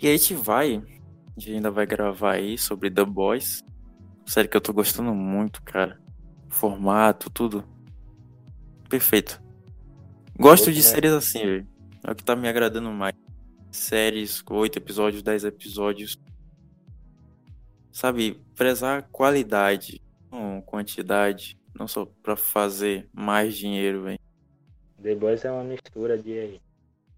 E 0.00 0.06
aí 0.06 0.14
a 0.14 0.16
gente 0.16 0.34
vai. 0.34 0.76
A 0.76 1.40
gente 1.40 1.52
ainda 1.52 1.68
vai 1.68 1.84
gravar 1.84 2.34
aí 2.34 2.56
sobre 2.56 2.88
The 2.88 3.04
Boys. 3.04 3.64
Série 4.24 4.46
que 4.46 4.56
eu 4.56 4.60
tô 4.60 4.72
gostando 4.72 5.12
muito, 5.12 5.60
cara. 5.64 6.00
Formato, 6.48 7.28
tudo. 7.28 7.64
Perfeito. 8.88 9.42
Gosto 10.38 10.72
de 10.72 10.80
séries 10.80 11.10
assim, 11.10 11.40
velho. 11.40 11.68
É 12.04 12.12
o 12.12 12.14
que 12.14 12.22
tá 12.22 12.36
me 12.36 12.48
agradando 12.48 12.92
mais. 12.92 13.16
Séries 13.72 14.40
com 14.40 14.54
8 14.54 14.76
episódios, 14.76 15.24
10 15.24 15.42
episódios. 15.42 16.20
Sabe, 17.90 18.40
prezar 18.54 19.08
qualidade, 19.10 20.00
não 20.30 20.62
quantidade. 20.62 21.58
Não 21.74 21.88
só 21.88 22.06
pra 22.22 22.36
fazer 22.36 23.08
mais 23.12 23.56
dinheiro, 23.56 24.04
velho. 24.04 24.27
The 25.02 25.14
Boys 25.14 25.44
é 25.44 25.50
uma 25.50 25.64
mistura 25.64 26.18
de. 26.18 26.60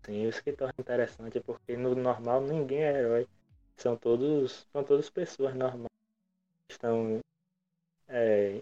Sim, 0.05 0.29
isso 0.29 0.43
que 0.43 0.53
torna 0.53 0.75
interessante, 0.79 1.41
porque 1.41 1.77
no 1.77 1.95
normal 1.95 2.41
ninguém 2.41 2.83
é 2.83 2.99
herói. 2.99 3.29
São 3.77 3.97
todos, 3.97 4.67
são 4.73 4.85
todas 4.85 5.09
pessoas 5.09 5.55
normais 5.55 5.91
estão 6.69 7.21
é, 8.09 8.61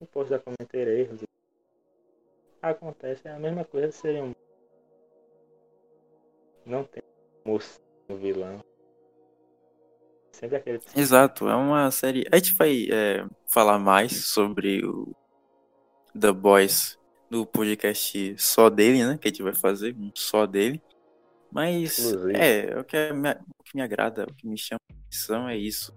impostos 0.00 0.32
a 0.32 0.38
cometer 0.38 0.88
erros. 0.88 1.20
Acontece 2.60 3.26
é 3.26 3.32
a 3.32 3.38
mesma 3.38 3.64
coisa 3.64 3.90
seria 3.90 4.22
um. 4.22 4.34
Não 6.64 6.84
tem 6.84 7.02
moço 7.44 7.80
no 8.08 8.16
vilão. 8.16 8.62
Sempre 10.32 10.56
aquele. 10.56 10.80
Exato, 10.96 11.48
é 11.48 11.54
uma 11.54 11.90
série. 11.90 12.24
A 12.30 12.36
gente 12.36 12.54
vai 12.54 12.86
é, 12.90 13.26
falar 13.46 13.78
mais 13.78 14.26
sobre 14.26 14.84
o 14.84 15.12
The 16.18 16.32
Boys 16.32 16.98
no 17.32 17.46
podcast 17.46 18.34
só 18.38 18.68
dele, 18.68 19.04
né? 19.04 19.18
Que 19.18 19.28
a 19.28 19.30
gente 19.30 19.42
vai 19.42 19.54
fazer, 19.54 19.96
um 19.96 20.10
só 20.14 20.46
dele. 20.46 20.82
Mas 21.50 21.98
Inclusive. 21.98 22.36
é, 22.36 22.78
o 22.78 22.84
que, 22.84 23.12
me, 23.12 23.30
o 23.30 23.62
que 23.64 23.74
me 23.74 23.82
agrada, 23.82 24.24
o 24.24 24.34
que 24.34 24.46
me 24.46 24.58
chama 24.58 24.80
a 24.90 24.94
atenção 24.94 25.48
é 25.48 25.56
isso 25.56 25.92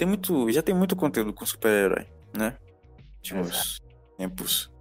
tem 0.00 0.08
muito, 0.08 0.50
já 0.50 0.62
tem 0.62 0.74
muito 0.74 0.96
conteúdo 0.96 1.30
com 1.30 1.44
super-herói, 1.44 2.06
né? 2.34 2.56
Uns 3.34 3.78
tempos. 4.16 4.72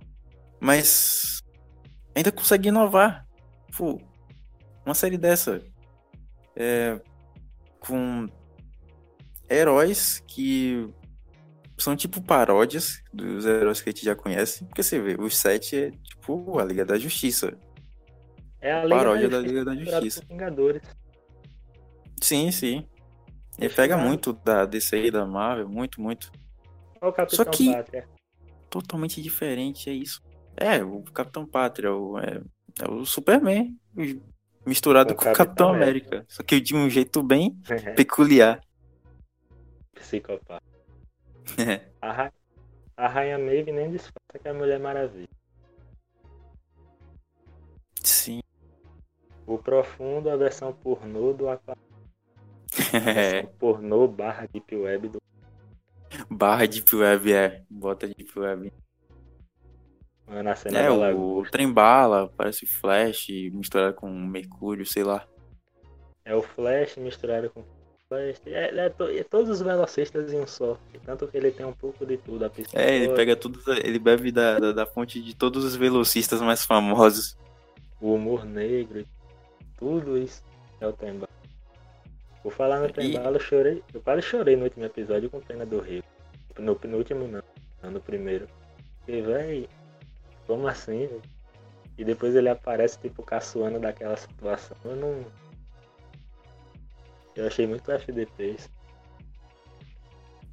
Mas 0.62 1.44
ainda 2.16 2.32
consegue 2.32 2.70
inovar. 2.70 3.28
Pô, 3.78 4.02
uma 4.86 4.96
série 4.96 5.18
dessa 5.18 5.62
é, 6.56 7.02
com 7.82 8.30
heróis 9.50 10.24
que 10.26 10.88
são 11.84 11.96
tipo 11.96 12.22
paródias 12.22 13.02
dos 13.14 13.46
heróis 13.46 13.82
que 13.82 13.90
a 13.90 13.92
gente 13.92 14.06
já 14.06 14.16
conhece. 14.16 14.66
Porque 14.66 14.84
você 14.84 15.00
vê, 15.00 15.16
os 15.20 15.38
sete 15.38 15.76
é 15.76 15.92
tipo 15.92 16.60
a 16.60 16.66
Liga 16.66 16.86
da 16.86 16.98
Justiça. 16.98 17.58
É 18.62 18.74
a 18.74 18.84
Liga 18.84 18.96
paródia 18.96 19.30
da, 19.30 19.40
Liga 19.40 19.66
da 19.66 19.76
Justiça. 19.76 20.22
Vingadores. 20.28 20.82
Sim, 22.22 22.52
sim. 22.52 22.86
Ele 23.58 23.74
pega 23.74 23.98
muito 23.98 24.34
da 24.34 24.66
DC 24.66 25.06
e 25.06 25.12
da 25.12 25.26
Marvel, 25.26 25.68
muito, 25.68 26.02
muito. 26.02 26.32
Olha 27.02 27.10
o 27.10 27.14
Capitão 27.14 27.38
Só 27.38 27.46
que 27.46 27.72
Pátria. 27.72 28.08
totalmente 28.70 29.22
diferente, 29.22 29.90
é 29.90 29.94
isso. 29.94 30.22
É, 30.56 30.84
o 30.84 31.04
Capitão 31.04 31.46
Pátria, 31.46 31.94
o, 31.94 32.18
é, 32.20 32.42
é 32.82 32.90
o 32.90 33.06
Superman 33.06 33.78
misturado 34.66 35.14
o 35.14 35.16
com 35.16 35.30
o 35.30 35.34
Capitão 35.34 35.70
América. 35.70 36.08
América. 36.08 36.26
Só 36.30 36.44
que 36.44 36.60
de 36.60 36.76
um 36.76 36.90
jeito 36.90 37.24
bem 37.24 37.58
peculiar. 37.96 38.62
Psicopata. 39.94 40.69
É. 41.58 41.90
A, 42.02 42.12
Ra 42.12 42.34
a 42.96 43.08
Rainha 43.08 43.38
Maeve 43.38 43.72
nem 43.72 43.92
disfarça 43.92 44.40
que 44.42 44.48
é 44.48 44.52
a 44.52 44.54
Mulher 44.54 44.80
Maravilha. 44.80 45.28
Sim. 48.04 48.42
O 49.46 49.58
Profundo, 49.58 50.30
a 50.30 50.36
versão 50.36 50.74
pornô 50.74 51.34
do 51.34 51.50
Aquaman. 51.50 51.80
É. 52.94 53.44
Pornô 53.44 54.08
barra 54.08 54.48
Deep 54.48 54.76
Web 54.76 55.10
do. 55.10 55.22
Barra 56.30 56.66
Deep 56.66 56.96
Web, 56.96 57.34
é. 57.34 57.64
Bota 57.70 58.08
Deep 58.08 58.38
Web. 58.38 58.72
Na 60.28 60.56
cena 60.56 60.80
é, 60.80 60.92
o, 60.92 61.40
o 61.40 61.50
trem 61.50 61.72
bala, 61.72 62.32
parece 62.38 62.68
Flash 62.68 63.30
misturado 63.52 63.96
com 63.96 64.08
Mercúrio, 64.12 64.86
sei 64.86 65.04
lá. 65.04 65.28
É 66.24 66.36
o 66.36 66.44
Flash 66.44 66.98
misturado 66.98 67.50
com 67.50 67.64
É, 68.12 68.86
é, 68.86 68.90
to, 68.90 69.04
é 69.04 69.24
todos 69.24 69.50
os 69.50 69.62
velocistas 69.62 70.34
em 70.34 70.40
um 70.40 70.48
só. 70.48 70.78
Tanto 71.06 71.28
que 71.28 71.38
ele 71.38 71.52
tem 71.52 71.66
um 71.66 71.74
pouco 71.74 72.06
de 72.06 72.18
tudo. 72.18 72.44
A 72.44 72.52
é, 72.74 72.96
ele 72.96 73.14
pega 73.14 73.36
tudo, 73.36 73.62
ele 73.84 74.00
bebe 74.00 74.32
da, 74.32 74.58
da, 74.58 74.72
da, 74.72 74.86
fonte 74.86 75.22
de 75.22 75.36
todos 75.36 75.64
os 75.64 75.76
velocistas 75.76 76.42
mais 76.42 76.66
famosos. 76.66 77.38
O 78.02 78.14
humor 78.16 78.46
negro, 78.46 79.06
tudo 79.78 80.18
isso 80.18 80.44
é 80.82 80.88
o 80.88 80.94
Temba. 80.94 81.30
Vou 82.44 82.52
falar 82.52 82.80
no 82.80 82.92
Trembala, 82.92 83.36
eu 83.36 83.42
chorei. 83.42 83.84
Eu 83.94 84.02
quase 84.02 84.22
chorei 84.24 84.56
no 84.56 84.64
último 84.64 84.86
episódio 84.86 85.30
com 85.30 85.40
pena 85.40 85.66
do 85.66 85.80
Rio. 85.80 86.04
No 86.58 86.76
penúltimo 86.76 87.28
não, 87.28 87.44
não 87.84 87.92
no 87.92 88.02
primeiro. 88.02 88.48
E 89.08 89.22
véi, 89.22 89.70
como 90.48 90.68
assim, 90.68 91.06
véio? 91.08 91.22
E 91.98 92.04
depois 92.04 92.34
ele 92.34 92.48
aparece 92.50 92.98
tipo 92.98 93.22
caçoando 93.22 93.78
daquela 93.78 94.16
situação. 94.16 94.76
Eu 94.86 94.96
não. 94.96 95.26
Eu 97.40 97.48
achei 97.48 97.66
muito 97.66 97.90
FDP 97.90 98.52
isso. 98.52 98.70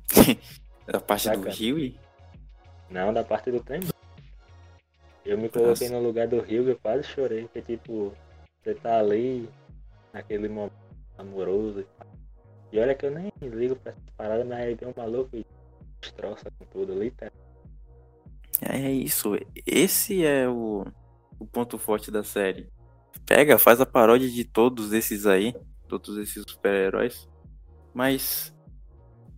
da 0.87 1.01
parte 1.01 1.25
Saca? 1.25 1.39
do 1.39 1.49
Rio? 1.49 1.99
Não, 2.89 3.13
da 3.13 3.25
parte 3.25 3.51
do 3.51 3.59
trem. 3.59 3.81
Eu 5.25 5.37
me 5.37 5.49
coloquei 5.49 5.89
Nossa. 5.89 6.01
no 6.01 6.07
lugar 6.07 6.29
do 6.29 6.41
Rio 6.41 6.63
e 6.63 6.71
eu 6.71 6.79
quase 6.79 7.03
chorei, 7.03 7.43
porque 7.43 7.61
tipo, 7.61 8.15
você 8.63 8.73
tá 8.73 9.01
ali 9.01 9.51
naquele 10.13 10.49
momento 10.49 10.77
amoroso 11.19 11.85
e 12.71 12.79
olha 12.79 12.95
que 12.95 13.05
eu 13.05 13.11
nem 13.11 13.33
ligo 13.43 13.75
pra 13.75 13.91
essa 13.91 14.01
parada, 14.17 14.45
mas 14.45 14.61
aí 14.61 14.77
vem 14.77 14.89
um 14.89 14.95
maluco 14.97 15.37
e 15.37 15.45
destroça 16.01 16.49
com 16.57 16.65
tudo, 16.67 16.97
literalmente. 16.97 17.45
É 18.63 18.93
isso. 18.93 19.33
Esse 19.67 20.25
é 20.25 20.49
o, 20.49 20.87
o 21.37 21.47
ponto 21.47 21.79
forte 21.79 22.13
da 22.13 22.23
série. 22.23 22.71
Pega, 23.27 23.59
faz 23.59 23.81
a 23.81 23.87
paródia 23.87 24.31
de 24.31 24.45
todos 24.45 24.93
esses 24.93 25.27
aí, 25.27 25.53
todos 25.89 26.17
esses 26.19 26.45
super-heróis, 26.47 27.29
mas 27.95 28.55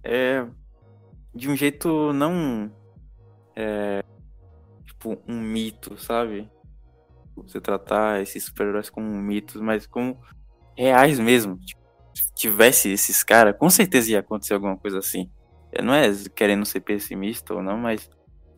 é 0.02 0.46
de 1.34 1.48
um 1.48 1.56
jeito 1.56 2.12
não 2.12 2.72
é 3.54 4.02
tipo 4.84 5.18
um 5.28 5.40
mito, 5.40 5.96
sabe? 5.98 6.50
Você 7.36 7.60
tratar 7.60 8.20
esses 8.20 8.44
super-heróis 8.44 8.90
como 8.90 9.06
mitos, 9.06 9.60
mas 9.60 9.86
como 9.86 10.20
reais 10.76 11.18
mesmo. 11.18 11.56
Tipo, 11.58 11.80
se 12.14 12.32
tivesse 12.34 12.90
esses 12.90 13.22
caras, 13.22 13.56
com 13.56 13.70
certeza 13.70 14.10
ia 14.10 14.20
acontecer 14.20 14.54
alguma 14.54 14.76
coisa 14.76 14.98
assim. 14.98 15.30
Não 15.82 15.94
é 15.94 16.10
querendo 16.34 16.64
ser 16.64 16.80
pessimista 16.80 17.54
ou 17.54 17.62
não, 17.62 17.76
mas 17.76 18.10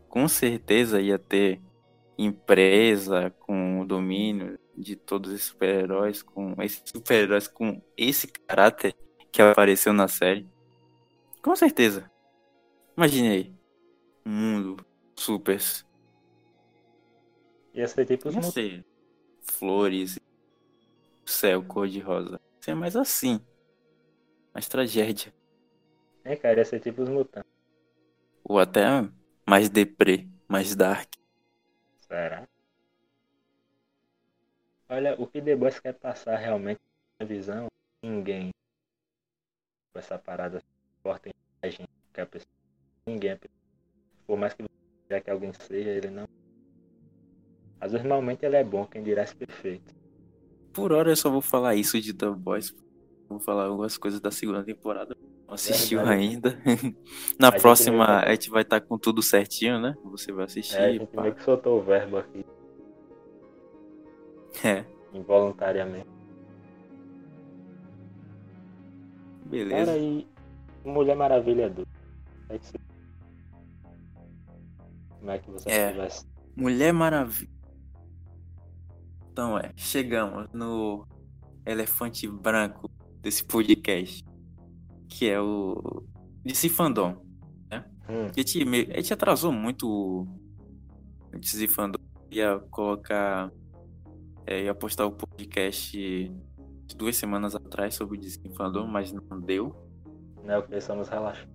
com 0.09 0.26
certeza 0.28 1.00
ia 1.00 1.18
ter 1.18 1.61
empresa 2.16 3.30
com 3.40 3.85
domínio 3.87 4.59
de 4.80 4.96
todos 4.96 5.32
esses 5.32 5.46
super-heróis, 5.46 6.22
com 6.22 6.54
esses 6.62 6.82
super-heróis 6.87 7.46
com 7.49 7.82
esse 7.96 8.26
caráter 8.26 8.94
que 9.30 9.40
apareceu 9.42 9.92
na 9.92 10.08
série. 10.08 10.49
Com 11.42 11.54
certeza. 11.54 12.10
Imagine 12.96 13.28
aí. 13.28 13.54
Um 14.26 14.30
mundo 14.30 14.87
super. 15.16 15.58
Ia 17.75 17.87
ser 17.87 18.04
tipo 18.06 18.28
os 18.28 18.34
Não 18.34 18.42
mutantes. 18.42 18.52
sei. 18.52 18.84
Flores, 19.42 20.18
céu 21.25 21.62
cor-de-rosa. 21.62 22.40
Ser 22.60 22.75
mais 22.75 22.96
assim. 22.96 23.40
Mais 24.52 24.68
tragédia. 24.68 25.32
É, 26.25 26.37
cara, 26.37 26.58
ia 26.58 26.64
ser 26.64 26.80
tipo 26.80 27.02
os 27.02 27.08
mutantes. 27.08 27.50
Ou 28.44 28.58
até 28.58 28.84
mais 29.49 29.68
deprê, 29.70 30.28
mais 30.49 30.75
dark. 30.75 31.14
Será? 32.00 32.49
Olha, 34.90 35.14
o 35.20 35.26
que 35.26 35.40
The 35.40 35.54
Boys 35.54 35.78
quer 35.78 35.94
passar 35.94 36.37
realmente 36.37 36.80
na 37.20 37.26
visão, 37.26 37.66
ninguém 38.04 38.50
com 39.92 39.99
essa 39.99 40.18
parada 40.18 40.61
forte 41.02 41.30
a 41.62 41.68
gente 41.68 41.88
que 42.12 42.20
a 42.20 42.26
pessoa. 42.26 42.50
Ninguém 43.06 43.30
é. 43.30 43.38
Por 44.26 44.37
mais 44.37 44.52
que 44.52 44.64
já 45.09 45.20
que 45.20 45.30
alguém 45.30 45.52
seja, 45.52 45.90
ele 45.90 46.11
não. 46.11 46.25
Vezes 47.80 48.02
normalmente 48.02 48.44
ele 48.44 48.56
é 48.56 48.64
bom, 48.64 48.85
quem 48.87 49.02
dirá 49.02 49.23
é 49.23 49.26
perfeito. 49.35 49.94
Por 50.73 50.92
hora 50.92 51.11
eu 51.11 51.16
só 51.16 51.30
vou 51.30 51.40
falar 51.40 51.75
isso 51.76 52.00
de 52.00 52.12
The 52.12 52.30
Boys. 52.30 52.75
Vou 53.28 53.38
falar 53.40 53.66
algumas 53.66 53.97
coisas 53.97 54.20
da 54.20 54.30
segunda 54.30 54.62
temporada. 54.64 55.16
Não 55.47 55.54
assistiu 55.54 55.99
Verdade. 55.99 56.20
ainda. 56.20 56.50
Na 57.38 57.49
A 57.49 57.50
gente 57.52 57.61
próxima 57.62 58.06
que- 58.06 58.28
a 58.28 58.30
gente 58.32 58.50
vai 58.50 58.62
estar 58.62 58.80
com 58.80 58.99
tudo 58.99 59.23
certinho, 59.23 59.80
né? 59.80 59.94
Você 60.04 60.32
vai 60.32 60.44
assistir. 60.44 60.76
É, 60.76 60.85
a 60.87 60.92
gente 60.92 61.16
meio 61.16 61.35
que 61.35 61.42
soltou 61.42 61.78
o 61.78 61.82
verbo 61.82 62.18
aqui, 62.18 62.44
É, 64.65 64.84
involuntariamente. 65.13 66.06
beleza. 69.47 69.86
Cara, 69.86 69.99
e 69.99 70.26
Mulher 70.84 71.17
Maravilha 71.17 71.69
2. 71.71 71.86
Como 72.49 72.52
é 72.52 72.58
que 72.58 72.65
você- 72.67 72.78
Como 75.19 75.30
é 75.30 75.39
que 75.39 75.50
você 75.50 75.71
É. 75.71 76.08
Mulher 76.56 76.93
Maravilha. 76.93 77.50
Então 79.32 79.58
é, 79.58 79.73
chegamos 79.76 80.49
no 80.52 81.06
elefante 81.65 82.26
branco 82.28 82.91
desse 83.21 83.45
podcast, 83.45 84.25
que 85.08 85.28
é 85.28 85.41
o 85.41 86.02
DC 86.45 86.69
Fandom. 86.69 87.25
Hum, 88.08 88.26
A 88.26 88.41
gente, 88.41 88.60
a 88.91 88.97
gente 88.97 89.13
atrasou 89.13 89.52
muito 89.52 89.86
o 89.89 90.26
DC 91.39 91.69
Fandom. 91.69 91.99
Ia 92.32 92.58
colocar, 92.71 93.52
é, 94.50 94.65
ia 94.65 94.75
postar 94.75 95.06
o 95.06 95.13
podcast 95.13 96.28
duas 96.97 97.17
semanas 97.17 97.54
atrás 97.54 97.95
sobre 97.95 98.19
o 98.19 98.54
Fandom, 98.56 98.84
mas 98.84 99.13
não 99.13 99.41
deu. 99.41 99.76
não 100.45 100.54
é 100.54 100.58
o 100.58 100.63
que 100.65 100.80
somos 100.80 101.08
relaxados. 101.08 101.49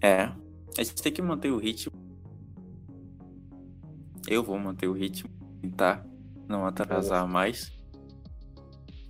É, 0.00 0.32
a 0.78 0.82
gente 0.82 1.02
tem 1.02 1.12
que 1.12 1.20
manter 1.20 1.50
o 1.50 1.58
ritmo. 1.58 1.92
Eu 4.28 4.44
vou 4.44 4.56
manter 4.60 4.86
o 4.86 4.92
ritmo, 4.92 5.28
tentar 5.60 6.06
não 6.46 6.64
atrasar 6.64 7.26
mais. 7.26 7.72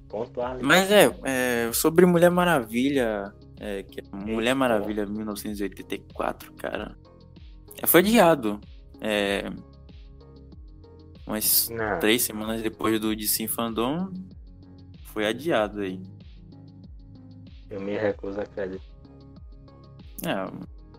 Pontual. 0.09 0.57
Mas 0.63 0.91
é, 0.91 1.15
é, 1.25 1.73
sobre 1.75 2.07
Mulher 2.07 2.31
Maravilha, 2.31 3.35
é, 3.61 3.83
que 3.83 4.01
é 4.01 4.17
Mulher 4.17 4.55
Maravilha 4.55 5.05
1984, 5.05 6.55
cara, 6.55 6.97
é, 7.83 7.87
foi 7.87 8.01
adiado. 8.01 8.59
É, 8.99 9.51
umas 11.31 11.69
Não. 11.69 11.99
três 12.01 12.23
semanas 12.23 12.61
depois 12.61 13.01
do 13.01 13.15
DC 13.15 13.47
Fandom, 13.47 14.13
foi 15.05 15.27
adiado 15.27 15.81
aí. 15.81 16.03
Eu 17.69 17.81
me 17.81 17.97
recuso 17.97 18.41
a 18.41 18.43
acreditar. 18.43 18.85
É, 20.27 20.35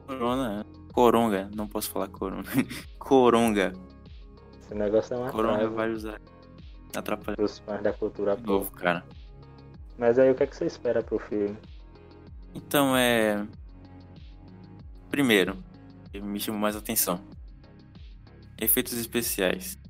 Corona, 0.08 0.66
Coronga, 0.94 1.50
não 1.54 1.68
posso 1.68 1.90
falar 1.90 2.08
Coronga. 2.08 2.50
Coronga. 2.98 3.74
Esse 4.62 4.74
negócio 4.74 5.14
é 5.14 5.18
uma 5.18 5.32
Coronga 5.32 5.70
vai 5.70 5.92
usar. 5.92 6.22
Atrapalhar 6.96 7.38
dos 7.38 7.60
fãs 7.60 7.82
da 7.82 7.94
cultura 7.94 8.36
de 8.36 8.44
novo, 8.44 8.72
cara. 8.72 9.04
Mas 9.98 10.18
aí 10.18 10.32
o 10.32 10.36
que, 10.36 10.44
é 10.44 10.48
que 10.48 10.56
você 10.56 10.66
espera 10.66 11.04
pro 11.04 11.20
filme? 11.20 11.58
Então 12.56 12.96
é. 12.96 13.46
Primeiro, 15.10 15.58
me 16.14 16.40
chamou 16.40 16.60
mais 16.60 16.76
atenção. 16.76 17.22
Efeitos 18.58 18.94
especiais. 18.94 19.81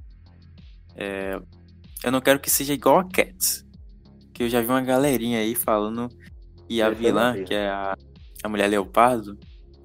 É, 0.96 1.40
Eu 2.04 2.12
não 2.12 2.22
quero 2.22 2.40
que 2.40 2.50
seja 2.50 2.74
igual 2.74 3.00
a 3.00 3.04
Cats. 3.10 3.66
Que 4.34 4.44
eu 4.44 4.50
já 4.50 4.62
vi 4.62 4.68
uma 4.68 4.82
galerinha 4.82 5.40
aí 5.40 5.54
falando 5.56 6.08
que 6.68 6.82
a 6.82 6.88
eu 6.88 6.96
vilã, 6.96 7.34
vi. 7.34 7.44
que 7.44 7.54
é 7.54 7.70
a, 7.70 7.96
a 8.44 8.50
mulher 8.50 8.68
leopardo, 8.68 9.38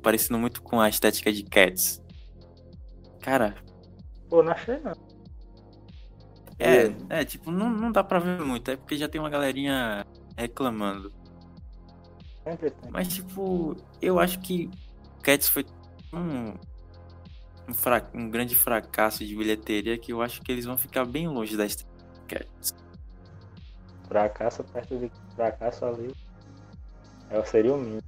parecendo 0.03 0.39
muito 0.39 0.63
com 0.63 0.81
a 0.81 0.89
estética 0.89 1.33
de 1.33 1.43
Cats. 1.45 2.01
Cara, 3.21 3.55
Pô, 4.29 4.43
não 4.43 4.53
achei 4.53 4.79
não. 4.79 4.93
é, 6.59 6.87
E- 6.87 6.97
é 7.11 7.25
tipo, 7.25 7.51
não, 7.51 7.69
não 7.71 7.93
dá 7.93 8.03
pra 8.03 8.19
ver 8.19 8.41
muito. 8.41 8.71
É 8.71 8.77
porque 8.77 8.97
já 8.97 9.09
tem 9.09 9.21
uma 9.21 9.31
galerinha 9.31 10.05
reclamando. 10.37 11.13
Mas, 12.91 13.09
tipo, 13.09 13.77
eu 14.01 14.19
acho 14.21 14.39
que 14.41 14.71
Cats 15.23 15.49
foi 15.49 15.67
um, 16.13 16.55
um, 17.69 17.75
fra- 17.75 18.09
um 18.15 18.29
grande 18.31 18.55
fracasso 18.55 19.25
de 19.25 19.35
bilheteria 19.35 19.99
que 19.99 20.13
eu 20.13 20.23
acho 20.23 20.41
que 20.43 20.51
eles 20.53 20.65
vão 20.65 20.77
ficar 20.79 21.05
bem 21.05 21.29
longe 21.29 21.57
da 21.57 21.67
Cats. 22.29 22.75
Fracasso 24.09 24.65
perto 24.65 24.99
de 24.99 25.11
fracasso 25.35 25.85
ali. 25.85 26.15
É, 27.31 27.43
seria 27.45 27.75
o 27.75 27.79
mínimo. 27.79 28.03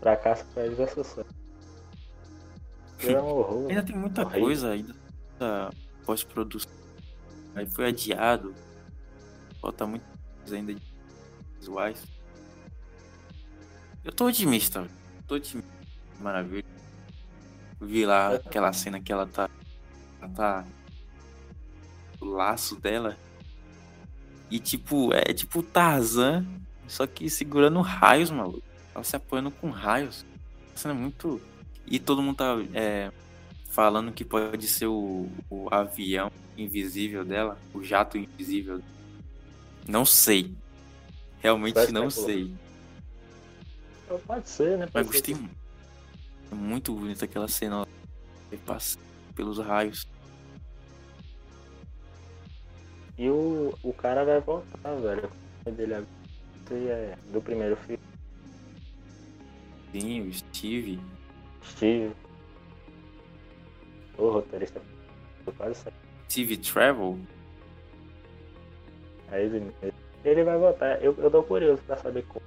Fracasso 0.00 0.44
pra 0.52 0.66
eles 0.66 0.78
é 0.78 0.86
sucesso. 0.86 1.26
É 3.02 3.20
um 3.20 3.26
horror. 3.26 3.68
Ainda 3.70 3.82
tem 3.82 3.96
muita 3.96 4.22
Horrível. 4.22 4.40
coisa 4.42 4.70
ainda 4.70 4.94
da 5.38 5.70
pós-produção. 6.04 6.70
Aí 7.54 7.66
foi 7.66 7.88
adiado. 7.88 8.54
Falta 9.60 9.86
muita 9.86 10.06
coisa 10.40 10.56
ainda 10.56 10.74
de 10.74 10.82
visuais. 11.58 12.02
Eu 14.04 14.12
tô 14.12 14.26
otimista. 14.26 14.86
Tô 15.26 15.36
otimista. 15.36 15.70
Maravilha. 16.20 16.64
Vi 17.80 18.06
lá 18.06 18.34
aquela 18.34 18.72
cena 18.72 19.00
que 19.00 19.12
ela 19.12 19.26
tá. 19.26 19.48
Ela 20.20 20.30
tá. 20.30 20.64
O 22.20 22.26
laço 22.26 22.76
dela. 22.76 23.16
E 24.50 24.58
tipo, 24.58 25.12
é 25.12 25.32
tipo 25.32 25.62
Tarzan. 25.62 26.46
Só 26.86 27.06
que 27.06 27.28
segurando 27.30 27.80
raios, 27.80 28.30
maluco. 28.30 28.62
Ela 28.94 29.04
se 29.04 29.16
apoiando 29.16 29.50
com 29.50 29.70
raios. 29.70 30.24
A 30.74 30.78
cena 30.78 30.94
é 30.94 30.96
muito. 30.96 31.40
E 31.86 31.98
todo 31.98 32.22
mundo 32.22 32.36
tá 32.36 32.56
é, 32.72 33.10
falando 33.68 34.12
que 34.12 34.24
pode 34.24 34.66
ser 34.66 34.86
o, 34.86 35.28
o 35.50 35.68
avião 35.70 36.30
invisível 36.56 37.24
dela, 37.24 37.58
o 37.72 37.82
jato 37.82 38.16
invisível. 38.16 38.80
Não 39.86 40.04
sei. 40.04 40.54
Realmente 41.40 41.74
Parece 41.74 41.92
não 41.92 42.06
é 42.06 42.10
sei. 42.10 42.54
Pode 44.26 44.48
ser, 44.48 44.78
né? 44.78 44.88
Mas 44.92 44.92
Pode 44.92 45.06
ser 45.06 45.12
gostei 45.12 45.34
muito. 45.34 45.63
É 46.50 46.54
muito 46.54 46.94
bonita 46.94 47.24
aquela 47.24 47.48
cena. 47.48 47.86
Ele 48.50 48.60
passa 48.64 48.98
pelos 49.34 49.58
raios. 49.58 50.06
E 53.16 53.28
o, 53.28 53.72
o 53.82 53.92
cara 53.92 54.24
vai 54.24 54.40
voltar, 54.40 54.94
velho. 54.96 55.30
Dele 55.64 55.94
agora 55.94 56.24
é 56.70 57.16
do 57.32 57.40
primeiro 57.40 57.76
filme. 57.76 58.02
Sim, 59.92 60.28
o 60.28 60.32
Steve. 60.32 61.00
Steve. 61.64 62.14
O 64.18 64.30
roteirista. 64.30 64.80
Eu 65.46 65.52
quase 65.52 65.80
sei. 65.80 65.92
Steve 66.28 66.56
Travel. 66.56 67.18
É 69.30 69.42
ele 69.44 69.60
mesmo. 69.60 69.94
Ele 70.24 70.44
vai 70.44 70.58
voltar. 70.58 71.02
Eu, 71.02 71.14
eu 71.18 71.30
tô 71.30 71.42
curioso 71.42 71.82
pra 71.82 71.96
saber 71.96 72.24
como. 72.26 72.44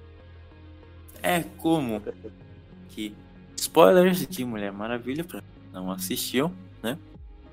É 1.21 1.43
como 1.57 2.01
que 2.89 3.15
spoilers 3.67 4.25
de 4.25 4.45
Mulher 4.45 4.71
Maravilha 4.71 5.23
pra 5.23 5.41
quem 5.41 5.71
não 5.73 5.91
assistiu, 5.91 6.51
né? 6.81 6.97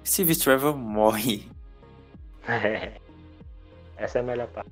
Steve 0.06 0.36
Trevor 0.36 0.76
morre. 0.76 1.48
Essa 3.96 4.18
é 4.18 4.20
a 4.20 4.24
melhor 4.24 4.48
parte. 4.48 4.70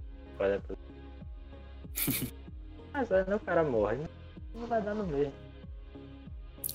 Mas 2.92 3.10
aí 3.10 3.34
o 3.34 3.40
cara 3.40 3.62
morre, 3.64 3.96
né? 3.96 4.08
Não 4.54 4.66
vai 4.66 4.80
dar 4.82 4.94
no 4.94 5.06
mesmo. 5.06 5.32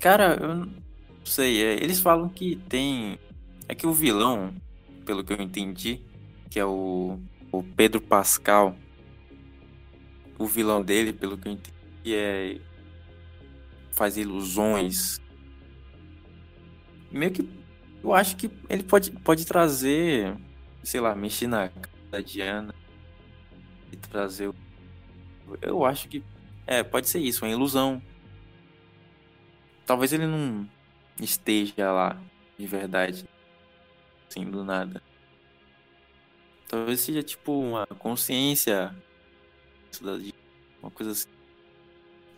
Cara, 0.02 0.38
eu 0.40 0.56
não 0.56 0.70
sei. 1.24 1.64
é, 1.64 1.74
Eles 1.76 2.00
falam 2.00 2.28
que 2.30 2.56
tem. 2.68 3.20
É 3.68 3.76
que 3.76 3.86
o 3.88 3.94
vilão, 3.94 4.54
pelo 5.06 5.24
que 5.24 5.34
eu 5.34 5.42
entendi, 5.42 6.02
que 6.50 6.60
é 6.60 6.66
o, 6.66 7.20
o 7.52 7.64
Pedro 7.64 8.02
Pascal. 8.02 8.76
O 10.40 10.46
vilão 10.46 10.82
dele, 10.84 11.14
pelo 11.14 11.38
que 11.38 11.48
eu 11.48 11.52
entendi, 11.54 12.16
é. 12.16 12.60
Faz 13.98 14.16
ilusões. 14.16 15.20
Meio 17.10 17.32
que. 17.32 17.50
Eu 18.04 18.14
acho 18.14 18.38
que 18.38 18.48
ele 18.70 18.84
pode, 18.84 19.10
pode 19.10 19.44
trazer. 19.44 20.38
Sei 20.84 21.02
lá, 21.02 21.16
mexer 21.16 21.48
na 21.48 21.68
cara 21.70 21.90
da 22.12 22.22
Diana. 22.22 22.76
E 23.92 23.98
trazer. 23.98 24.54
Eu 25.64 25.84
acho 25.84 26.08
que. 26.08 26.24
É, 26.68 26.84
pode 26.84 27.10
ser 27.10 27.18
isso, 27.18 27.44
uma 27.44 27.52
ilusão. 27.52 28.00
Talvez 29.84 30.14
ele 30.14 30.28
não 30.28 30.70
esteja 31.20 31.92
lá 31.92 32.22
de 32.56 32.68
verdade. 32.68 33.28
Assim, 34.30 34.46
do 34.46 34.64
nada. 34.64 35.02
Talvez 36.68 37.00
seja 37.00 37.24
tipo 37.24 37.60
uma 37.60 37.88
consciência. 37.88 38.96
Uma 40.84 40.92
coisa 40.92 41.14
assim. 41.14 41.37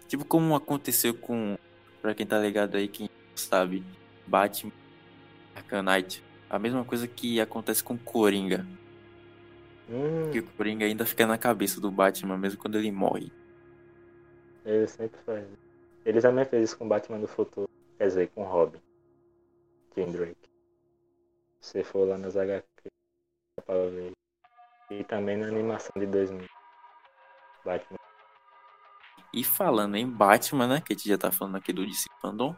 Tipo 0.10 0.26
como 0.26 0.56
aconteceu 0.56 1.14
com. 1.14 1.56
Pra 2.02 2.14
quem 2.16 2.26
tá 2.26 2.38
ligado 2.40 2.76
aí, 2.76 2.88
quem 2.88 3.08
sabe. 3.36 3.84
Batman 4.28 4.72
Knight. 5.84 6.24
A 6.50 6.58
mesma 6.58 6.84
coisa 6.84 7.08
que 7.08 7.40
acontece 7.40 7.84
com 7.84 7.98
Coringa. 7.98 8.66
Hum, 9.90 10.32
Que 10.32 10.40
o 10.40 10.44
Coringa 10.44 10.86
ainda 10.86 11.06
fica 11.06 11.28
na 11.28 11.38
cabeça 11.38 11.80
do 11.80 11.92
Batman, 11.92 12.38
mesmo 12.38 12.60
quando 12.60 12.78
ele 12.78 12.92
morre. 12.92 13.32
ele 14.66 14.88
sempre 14.88 15.20
faz. 15.22 15.48
Ele 16.06 16.22
também 16.22 16.46
fez 16.46 16.70
isso 16.70 16.78
com 16.78 16.88
Batman 16.88 17.20
do 17.20 17.28
Futuro. 17.28 17.70
Quer 17.98 18.08
dizer, 18.08 18.30
com 18.30 18.44
Robin. 18.44 18.80
Tim 19.94 20.12
Drake. 20.12 20.50
Se 21.62 21.72
você 21.72 21.84
for 21.84 22.08
lá 22.08 22.18
nas 22.18 22.36
HQ, 22.36 22.66
dá 23.58 23.64
pra 23.64 23.76
ver. 23.90 24.12
E 24.90 25.04
também 25.04 25.38
na 25.38 25.48
animação 25.48 25.92
de 25.98 26.08
2000. 26.08 26.48
Batman. 27.64 28.00
E 29.34 29.44
falando 29.44 29.96
em 29.96 30.08
Batman, 30.10 30.68
né? 30.68 30.82
Que 30.82 30.94
a 30.94 30.96
gente 30.96 31.08
já 31.08 31.18
tá 31.18 31.32
falando 31.32 31.58
aqui 31.58 31.72
do 31.72 31.86
DC 31.86 32.08
Fandom. 32.22 32.56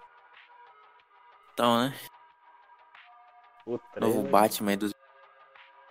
Então, 1.53 1.77
né? 1.83 1.93
O 3.65 3.79
Novo 3.99 4.23
Batman 4.23 4.71
aí 4.71 4.77
dos 4.77 4.93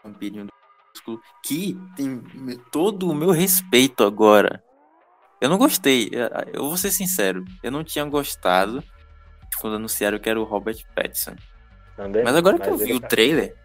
vampirinhos 0.03 0.49
do 1.07 1.21
que 1.43 1.79
tem 1.97 2.21
todo 2.71 3.09
o 3.09 3.15
meu 3.15 3.31
respeito 3.31 4.05
agora. 4.05 4.63
Eu 5.41 5.49
não 5.49 5.57
gostei, 5.57 6.11
eu 6.53 6.69
vou 6.69 6.77
ser 6.77 6.91
sincero, 6.91 7.45
eu 7.63 7.71
não 7.71 7.83
tinha 7.83 8.05
gostado 8.05 8.85
quando 9.59 9.77
anunciaram 9.77 10.19
que 10.19 10.29
era 10.29 10.39
o 10.39 10.45
Robert 10.45 10.77
Pattinson. 10.95 11.35
Mas 11.97 12.37
agora 12.37 12.59
que 12.59 12.69
eu 12.69 12.73
mas 12.73 12.83
vi 12.83 12.93
o 12.93 13.01
tá- 13.01 13.09
trailer, 13.09 13.57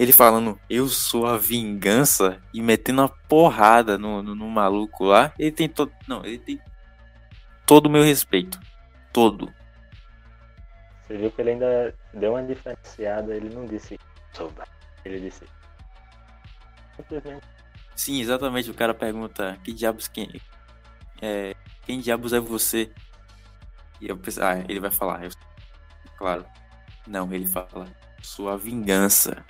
ele 0.00 0.14
falando, 0.14 0.58
eu 0.70 0.88
sou 0.88 1.26
a 1.26 1.36
vingança, 1.36 2.40
e 2.54 2.62
metendo 2.62 3.02
uma 3.02 3.08
porrada 3.08 3.98
no, 3.98 4.22
no, 4.22 4.34
no 4.34 4.48
maluco 4.48 5.04
lá, 5.04 5.30
ele 5.38 5.52
tem 5.52 5.68
todo. 5.68 5.92
Não, 6.08 6.24
ele 6.24 6.38
tem 6.38 6.58
todo 7.66 7.84
o 7.84 7.90
meu 7.90 8.02
respeito. 8.02 8.58
Todo. 9.12 9.52
Você 11.06 11.18
viu 11.18 11.30
que 11.30 11.42
ele 11.42 11.50
ainda 11.50 11.94
deu 12.14 12.32
uma 12.32 12.42
diferenciada, 12.42 13.36
ele 13.36 13.54
não 13.54 13.66
disse 13.66 13.98
sou. 14.32 14.50
Ele 15.04 15.20
disse. 15.20 15.44
Simplesmente. 16.96 17.46
Sim, 17.94 18.22
exatamente. 18.22 18.70
O 18.70 18.74
cara 18.74 18.94
pergunta: 18.94 19.58
Que 19.62 19.70
diabos 19.70 20.08
quem. 20.08 20.40
É, 21.20 21.54
quem 21.84 22.00
diabos 22.00 22.32
é 22.32 22.40
você? 22.40 22.90
E 24.00 24.08
eu 24.08 24.16
pensei, 24.16 24.42
ah, 24.42 24.64
ele 24.66 24.80
vai 24.80 24.90
falar. 24.90 25.24
Eu, 25.24 25.30
claro. 26.16 26.46
Não, 27.06 27.30
ele 27.34 27.46
fala: 27.46 27.86
Sua 28.22 28.56
vingança. 28.56 29.44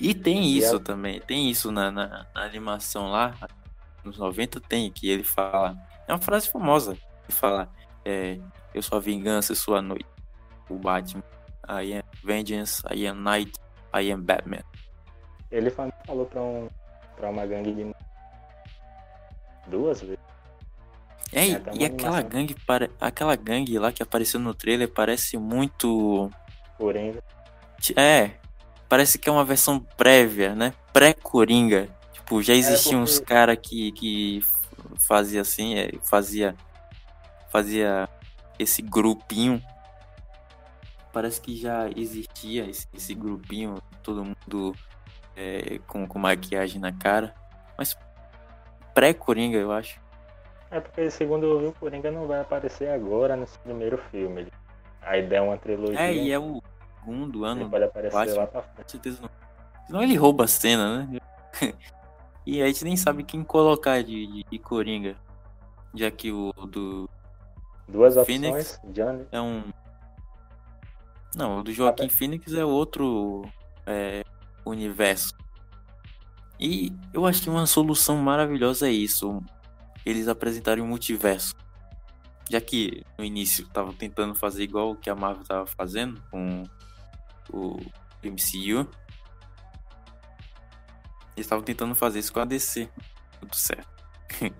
E 0.00 0.14
tem 0.14 0.42
E 0.44 0.58
isso 0.58 0.80
também. 0.80 1.20
Tem 1.20 1.50
isso 1.50 1.70
na, 1.70 1.90
na, 1.90 2.26
na 2.34 2.42
animação 2.44 3.10
lá. 3.10 3.34
Nos 4.02 4.16
90 4.18 4.60
tem, 4.60 4.90
que 4.90 5.08
ele 5.10 5.22
fala. 5.24 5.76
É 6.08 6.12
uma 6.12 6.18
frase 6.18 6.48
famosa. 6.50 6.92
Ele 6.92 7.32
fala: 7.36 7.68
é, 8.04 8.38
Eu 8.74 8.82
sou 8.82 8.96
a 8.98 9.00
vingança, 9.00 9.52
eu 9.52 9.56
sou 9.56 9.76
a 9.76 9.82
noite. 9.82 10.06
O 10.68 10.76
Batman. 10.76 11.22
I 11.68 11.94
am 11.94 12.02
vengeance, 12.24 12.82
I 12.92 13.06
am 13.06 13.20
night, 13.20 13.52
I 13.94 14.10
am 14.10 14.22
Batman. 14.22 14.62
Ele 15.50 15.70
fa- 15.70 15.92
falou 16.06 16.24
pra, 16.26 16.40
um, 16.40 16.68
pra 17.16 17.28
uma 17.30 17.44
gangue 17.46 17.72
de. 17.74 17.94
Duas 19.68 20.00
vezes. 20.00 20.18
É, 21.32 21.46
e- 21.46 21.52
É, 21.52 21.58
uma 21.58 21.74
e 21.74 21.84
aquela 21.84 22.22
gangue, 22.22 22.54
pare... 22.66 22.90
aquela 23.00 23.36
gangue 23.36 23.78
lá 23.78 23.92
que 23.92 24.02
apareceu 24.02 24.40
no 24.40 24.54
trailer 24.54 24.88
parece 24.88 25.36
muito. 25.36 26.30
Coringa. 26.76 27.22
É, 27.96 28.32
parece 28.90 29.18
que 29.18 29.28
é 29.28 29.32
uma 29.32 29.44
versão 29.44 29.78
prévia, 29.96 30.54
né? 30.54 30.74
Pré-Coringa. 30.92 31.88
Tipo, 32.12 32.42
já 32.42 32.52
existiam 32.52 33.00
uns 33.02 33.14
É, 33.16 33.20
porque- 33.20 33.32
caras 33.34 33.58
que, 33.62 33.92
que 33.92 34.40
fazia 34.98 35.40
assim, 35.40 35.76
é, 35.78 35.92
fazia. 36.02 36.54
Fazia 37.50 38.08
esse 38.58 38.82
grupinho. 38.82 39.62
Parece 41.12 41.40
que 41.40 41.56
já 41.56 41.88
existia 41.96 42.68
esse, 42.68 42.86
esse 42.94 43.14
grupinho, 43.14 43.80
todo 44.02 44.24
mundo 44.24 44.74
é, 45.36 45.80
com, 45.88 46.06
com 46.06 46.18
maquiagem 46.18 46.80
na 46.80 46.92
cara. 46.92 47.34
Mas 47.78 47.96
pré-Coringa, 48.94 49.56
eu 49.58 49.72
acho. 49.72 49.98
É 50.70 50.78
porque, 50.78 51.10
segundo 51.10 51.46
eu 51.46 51.58
vi, 51.58 51.66
o 51.66 51.72
Coringa 51.72 52.10
não 52.12 52.28
vai 52.28 52.40
aparecer 52.40 52.90
agora 52.90 53.34
nesse 53.36 53.58
primeiro 53.58 53.98
filme. 54.12 54.46
A 55.02 55.16
ideia 55.18 55.40
é 55.40 55.42
uma 55.42 55.56
trilogia. 55.56 56.00
É, 56.00 56.14
e 56.14 56.30
é 56.30 56.38
o 56.38 56.62
segundo 57.00 57.44
ano 57.44 57.62
Ele 57.62 57.70
pode 57.70 57.84
aparecer 57.84 58.14
Batman. 58.14 58.36
lá 58.36 58.46
pra 58.46 58.62
Com 58.62 58.74
frente. 58.74 58.90
certeza 58.92 59.22
não. 59.22 59.30
Senão 59.86 60.02
ele 60.02 60.14
rouba 60.14 60.44
a 60.44 60.48
cena, 60.48 61.04
né? 61.04 61.20
e 62.46 62.62
a 62.62 62.66
gente 62.66 62.84
nem 62.84 62.96
sabe 62.96 63.24
quem 63.24 63.42
colocar 63.42 64.02
de, 64.02 64.26
de, 64.26 64.44
de 64.48 64.58
Coringa. 64.58 65.16
Já 65.94 66.10
que 66.10 66.30
o 66.30 66.52
do. 66.52 67.08
Duas 67.88 68.14
Phoenix. 68.24 68.74
opções, 68.76 68.94
Johnny. 68.94 69.26
É 69.32 69.40
um. 69.40 69.64
Não, 71.34 71.58
o 71.58 71.62
do 71.62 71.72
Joaquim 71.72 72.08
Phoenix 72.08 72.52
é 72.52 72.64
outro 72.64 73.44
é, 73.86 74.24
universo. 74.64 75.34
E 76.58 76.92
eu 77.12 77.26
acho 77.26 77.42
que 77.42 77.50
uma 77.50 77.66
solução 77.66 78.16
maravilhosa 78.18 78.88
é 78.88 78.92
isso. 78.92 79.42
Eles 80.04 80.28
apresentarem 80.28 80.82
o 80.82 80.86
multiverso. 80.86 81.54
Já 82.50 82.60
que 82.60 83.04
no 83.16 83.24
início 83.24 83.64
estavam 83.64 83.92
tentando 83.92 84.34
fazer 84.34 84.64
igual 84.64 84.90
o 84.90 84.96
que 84.96 85.08
a 85.08 85.14
Marvel 85.14 85.42
estava 85.42 85.66
fazendo 85.66 86.20
com 86.30 86.64
o 87.52 87.76
MCU. 88.22 88.88
Eles 91.36 91.46
estavam 91.46 91.64
tentando 91.64 91.94
fazer 91.94 92.18
isso 92.18 92.32
com 92.32 92.40
a 92.40 92.44
DC. 92.44 92.88
Tudo 93.40 93.54
certo. 93.54 93.88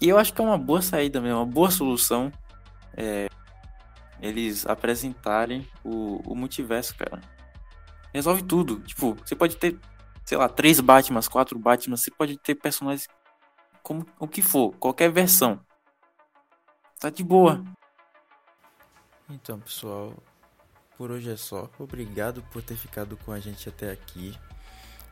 e 0.00 0.08
eu 0.08 0.18
acho 0.18 0.32
que 0.32 0.40
é 0.40 0.44
uma 0.44 0.58
boa 0.58 0.82
saída 0.82 1.20
mesmo, 1.20 1.38
uma 1.38 1.46
boa 1.46 1.70
solução. 1.70 2.32
é, 2.96 3.28
eles 4.20 4.66
apresentarem 4.66 5.68
o, 5.84 6.20
o 6.30 6.34
multiverso, 6.34 6.96
cara. 6.96 7.20
Resolve 8.12 8.42
tudo. 8.42 8.80
Tipo, 8.80 9.14
você 9.14 9.36
pode 9.36 9.56
ter, 9.56 9.78
sei 10.24 10.38
lá, 10.38 10.48
três 10.48 10.80
Batmans, 10.80 11.28
quatro 11.28 11.58
Batmans, 11.58 12.02
você 12.02 12.10
pode 12.10 12.38
ter 12.38 12.54
personagens 12.54 13.08
como 13.82 14.06
o 14.18 14.26
que 14.26 14.42
for, 14.42 14.74
qualquer 14.76 15.10
versão. 15.12 15.60
Tá 16.98 17.10
de 17.10 17.22
boa. 17.22 17.62
Então, 19.28 19.60
pessoal, 19.60 20.14
por 20.96 21.10
hoje 21.10 21.30
é 21.30 21.36
só. 21.36 21.70
Obrigado 21.78 22.42
por 22.44 22.62
ter 22.62 22.76
ficado 22.76 23.16
com 23.16 23.32
a 23.32 23.38
gente 23.38 23.68
até 23.68 23.90
aqui. 23.90 24.36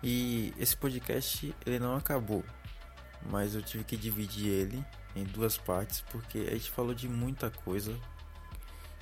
E 0.03 0.53
esse 0.59 0.77
podcast 0.77 1.55
ele 1.65 1.79
não 1.79 1.97
acabou, 1.97 2.45
mas 3.31 3.55
eu 3.55 3.63
tive 3.63 3.85
que 3.85 3.97
dividir 3.97 4.49
ele 4.49 4.85
em 5.17 5.25
duas 5.25 5.57
partes 5.57 6.03
porque 6.11 6.39
a 6.39 6.53
gente 6.53 6.71
falou 6.71 6.95
de 6.95 7.09
muita 7.09 7.51
coisa 7.51 7.99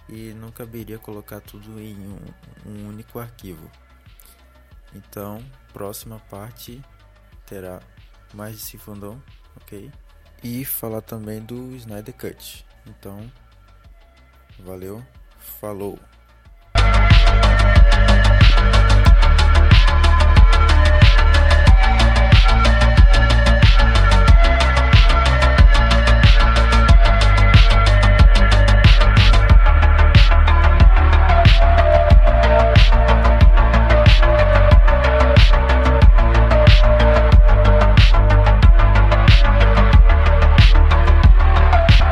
e 0.08 0.32
não 0.34 0.50
caberia 0.50 0.98
colocar 0.98 1.40
tudo 1.40 1.80
em 1.80 1.96
um, 1.96 2.18
um 2.66 2.88
único 2.88 3.18
arquivo. 3.18 3.70
Então, 4.94 5.44
próxima 5.72 6.20
parte 6.30 6.82
terá 7.46 7.80
mais 8.34 8.56
de 8.56 8.62
Sifundão, 8.62 9.22
ok? 9.56 9.90
E 10.42 10.64
falar 10.64 11.00
também 11.00 11.40
do 11.40 11.74
Snyder 11.76 12.14
Cut. 12.14 12.66
Então, 12.86 13.30
valeu, 14.60 15.04
falou! 15.38 15.98